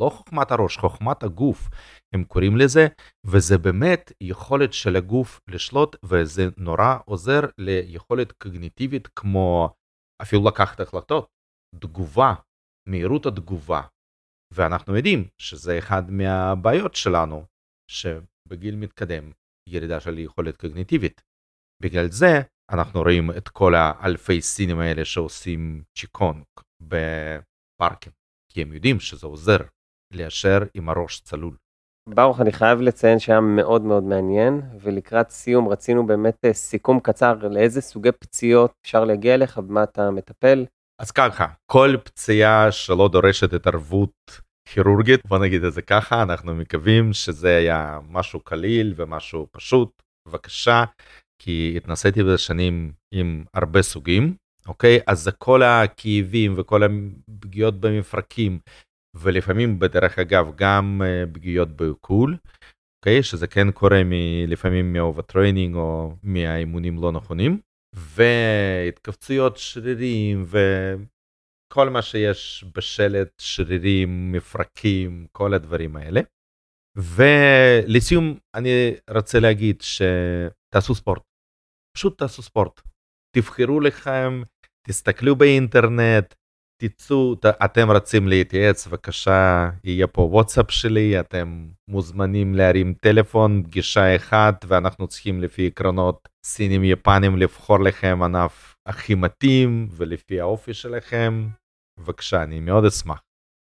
לא 0.00 0.10
חוכמת 0.10 0.50
הראש, 0.50 0.76
חוכמת 0.76 1.22
הגוף, 1.22 1.68
הם 2.14 2.24
קוראים 2.24 2.56
לזה, 2.56 2.86
וזה 3.26 3.58
באמת 3.58 4.12
יכולת 4.20 4.72
של 4.72 4.96
הגוף 4.96 5.40
לשלוט, 5.48 5.96
וזה 6.04 6.42
נורא 6.56 6.98
עוזר 7.04 7.40
ליכולת 7.58 8.32
קוגניטיבית 8.32 9.08
כמו 9.16 9.74
אפילו 10.22 10.48
לקחת 10.48 10.80
החלטות, 10.80 11.26
תגובה, 11.80 12.34
מהירות 12.88 13.26
התגובה. 13.26 13.82
ואנחנו 14.54 14.96
יודעים 14.96 15.28
שזה 15.38 15.78
אחד 15.78 16.10
מהבעיות 16.10 16.94
שלנו, 16.94 17.44
שבגיל 17.90 18.76
מתקדם 18.76 19.32
ירידה 19.68 20.00
של 20.00 20.18
יכולת 20.18 20.56
קוגניטיבית. 20.56 21.22
בגלל 21.84 22.10
זה 22.10 22.40
אנחנו 22.70 23.02
רואים 23.02 23.30
את 23.30 23.48
כל 23.48 23.74
האלפי 23.74 24.40
סינים 24.40 24.78
האלה 24.78 25.04
שעושים 25.04 25.82
צ'יקונג 25.98 26.42
בפארקים, 26.80 28.12
כי 28.52 28.62
הם 28.62 28.72
יודעים 28.72 29.00
שזה 29.00 29.26
עוזר 29.26 29.56
ליישר 30.12 30.58
עם 30.74 30.88
הראש 30.88 31.20
צלול. 31.20 31.56
ברוך, 32.08 32.40
אני 32.40 32.52
חייב 32.52 32.80
לציין 32.80 33.18
שהיה 33.18 33.40
מאוד 33.40 33.82
מאוד 33.82 34.02
מעניין, 34.02 34.62
ולקראת 34.80 35.30
סיום 35.30 35.68
רצינו 35.68 36.06
באמת 36.06 36.44
אה, 36.44 36.52
סיכום 36.52 37.00
קצר 37.00 37.34
לאיזה 37.48 37.80
סוגי 37.80 38.12
פציעות 38.12 38.72
אפשר 38.86 39.04
להגיע 39.04 39.34
אליך, 39.34 39.58
במה 39.58 39.82
אתה 39.82 40.10
מטפל. 40.10 40.64
אז 41.02 41.10
ככה, 41.10 41.46
כל 41.66 41.96
פציעה 42.04 42.72
שלא 42.72 43.08
דורשת 43.12 43.52
התערבות 43.52 44.12
כירורגית, 44.68 45.20
בוא 45.26 45.38
נגיד 45.38 45.64
את 45.64 45.72
זה 45.72 45.82
ככה, 45.82 46.22
אנחנו 46.22 46.54
מקווים 46.54 47.12
שזה 47.12 47.56
היה 47.56 47.98
משהו 48.10 48.40
קליל 48.40 48.94
ומשהו 48.96 49.46
פשוט. 49.52 50.02
בבקשה, 50.28 50.84
כי 51.44 51.74
התנסיתי 51.76 52.22
בזה 52.22 52.38
שנים 52.38 52.92
עם 53.14 53.44
הרבה 53.54 53.82
סוגים, 53.82 54.34
אוקיי? 54.66 55.00
אז 55.06 55.30
כל 55.38 55.62
הכאבים 55.62 56.54
וכל 56.56 56.82
הפגיעות 56.82 57.80
במפרקים, 57.80 58.58
ולפעמים, 59.16 59.78
בדרך 59.78 60.18
אגב, 60.18 60.52
גם 60.56 61.02
uh, 61.04 61.34
פגיעות 61.34 61.68
בעיכול, 61.68 62.36
אוקיי? 62.98 63.22
שזה 63.22 63.46
כן 63.46 63.70
קורה 63.70 64.04
מ- 64.04 64.46
לפעמים 64.48 64.92
מ 64.92 64.98
overtraining 64.98 65.74
או 65.74 66.16
מהאימונים 66.22 66.98
לא 67.02 67.12
נכונים. 67.12 67.60
והתכווצויות 67.94 69.56
שרירים 69.56 70.44
וכל 70.46 71.90
מה 71.90 72.02
שיש 72.02 72.64
בשלד, 72.76 73.28
שרירים, 73.38 74.32
מפרקים, 74.32 75.26
כל 75.32 75.54
הדברים 75.54 75.96
האלה. 75.96 76.20
ולסיום 76.96 78.38
אני 78.54 78.94
רוצה 79.10 79.40
להגיד 79.40 79.82
שתעשו 79.82 80.94
ספורט. 80.94 81.33
פשוט 81.96 82.18
תעשו 82.18 82.42
ספורט. 82.42 82.80
תבחרו 83.36 83.80
לכם, 83.80 84.42
תסתכלו 84.86 85.36
באינטרנט, 85.36 86.34
תצאו, 86.82 87.34
ת- 87.34 87.46
אתם 87.64 87.90
רוצים 87.90 88.28
להתייעץ, 88.28 88.86
בבקשה, 88.86 89.70
יהיה 89.84 90.06
פה 90.06 90.22
וואטסאפ 90.22 90.70
שלי, 90.70 91.20
אתם 91.20 91.68
מוזמנים 91.90 92.54
להרים 92.54 92.94
טלפון, 92.94 93.62
פגישה 93.64 94.16
אחת, 94.16 94.64
ואנחנו 94.68 95.08
צריכים 95.08 95.40
לפי 95.40 95.66
עקרונות 95.66 96.28
סינים 96.46 96.84
יפנים 96.84 97.36
לבחור 97.36 97.80
לכם 97.80 98.22
ענף 98.22 98.74
הכי 98.88 99.14
מתאים, 99.14 99.88
ולפי 99.90 100.40
האופי 100.40 100.74
שלכם. 100.74 101.48
בבקשה, 102.00 102.42
אני 102.42 102.60
מאוד 102.60 102.84
אשמח. 102.84 103.20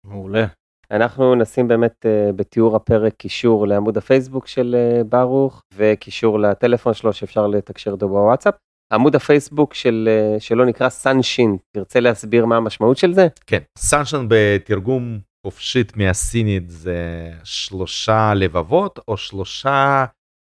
מעולה. 0.07 0.47
אנחנו 0.93 1.35
נשים 1.35 1.69
באמת 1.69 2.07
אה, 2.07 2.33
בתיאור 2.33 2.77
הפרק 2.77 3.15
קישור 3.17 3.67
לעמוד 3.67 3.97
הפייסבוק 3.97 4.47
של 4.47 4.77
אה, 4.79 5.05
ברוך 5.05 5.63
וקישור 5.75 6.39
לטלפון 6.41 6.95
שלו 6.95 7.13
שאפשר 7.13 7.47
לתקשר 7.47 7.93
איתו 7.93 8.09
בוואטסאפ. 8.09 8.55
עמוד 8.93 9.17
הפייסבוק 9.17 9.75
של, 9.75 10.09
אה, 10.09 10.41
שלו 10.41 10.65
נקרא 10.65 10.89
סאנשין, 10.89 11.57
תרצה 11.77 12.01
להסביר 12.01 12.47
מה 12.47 12.57
המשמעות 12.57 12.97
של 12.97 13.15
זה? 13.15 13.29
כן, 13.47 13.59
סנשן 13.79 14.27
בתרגום 14.29 15.19
חופשית 15.47 15.97
מהסינית 15.97 16.71
זה 16.71 17.31
שלושה 17.45 18.35
לבבות 18.35 18.99
או 19.09 19.17
שלושה 19.17 20.05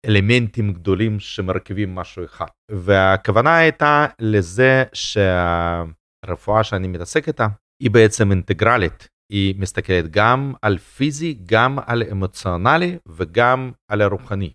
אלמנטים 0.06 0.74
גדולים 0.74 1.20
שמרכיבים 1.20 1.96
משהו 1.96 2.26
אחד. 2.26 2.46
והכוונה 2.72 3.58
הייתה 3.58 4.06
לזה 4.20 4.84
שהרפואה 4.94 6.64
שאני 6.64 6.88
מתעסק 6.88 7.28
איתה 7.28 7.48
היא 7.84 7.92
בעצם 7.92 8.32
אינטגרלית. 8.32 9.13
היא 9.32 9.56
מסתכלת 9.60 10.12
גם 10.12 10.54
על 10.62 10.78
פיזי, 10.78 11.38
גם 11.46 11.78
על 11.86 12.04
אמוציונלי 12.12 12.98
וגם 13.08 13.72
על 13.88 14.02
הרוחני. 14.02 14.54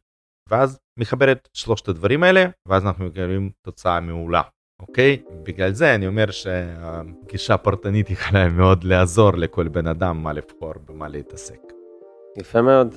ואז 0.51 0.79
מחברת 0.99 1.49
שלושת 1.53 1.89
הדברים 1.89 2.23
האלה, 2.23 2.45
ואז 2.69 2.87
אנחנו 2.87 3.05
מקבלים 3.05 3.51
תוצאה 3.63 4.01
מעולה. 4.01 4.43
אוקיי? 4.81 5.23
בגלל 5.43 5.73
זה 5.73 5.95
אני 5.95 6.07
אומר 6.07 6.31
שהגישה 6.31 7.55
הפרטנית 7.55 8.11
יכולה 8.11 8.49
מאוד 8.49 8.85
לעזור 8.85 9.33
לכל 9.37 9.69
בן 9.69 9.87
אדם 9.87 10.23
מה 10.23 10.33
לבחור 10.33 10.73
במה 10.89 11.09
להתעסק. 11.09 11.61
יפה 12.39 12.63
מאוד. 12.63 12.95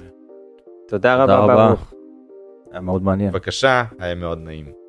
תודה 0.88 1.18
תודה 1.18 1.38
רבה 1.38 1.38
רבה. 1.38 1.68
ברוך. 1.68 1.94
היה 2.72 2.82
מאוד 2.82 3.04
מעניין. 3.04 3.32
בבקשה, 3.32 3.84
היה 4.00 4.16
מאוד 4.16 4.38
נעים. 4.38 4.81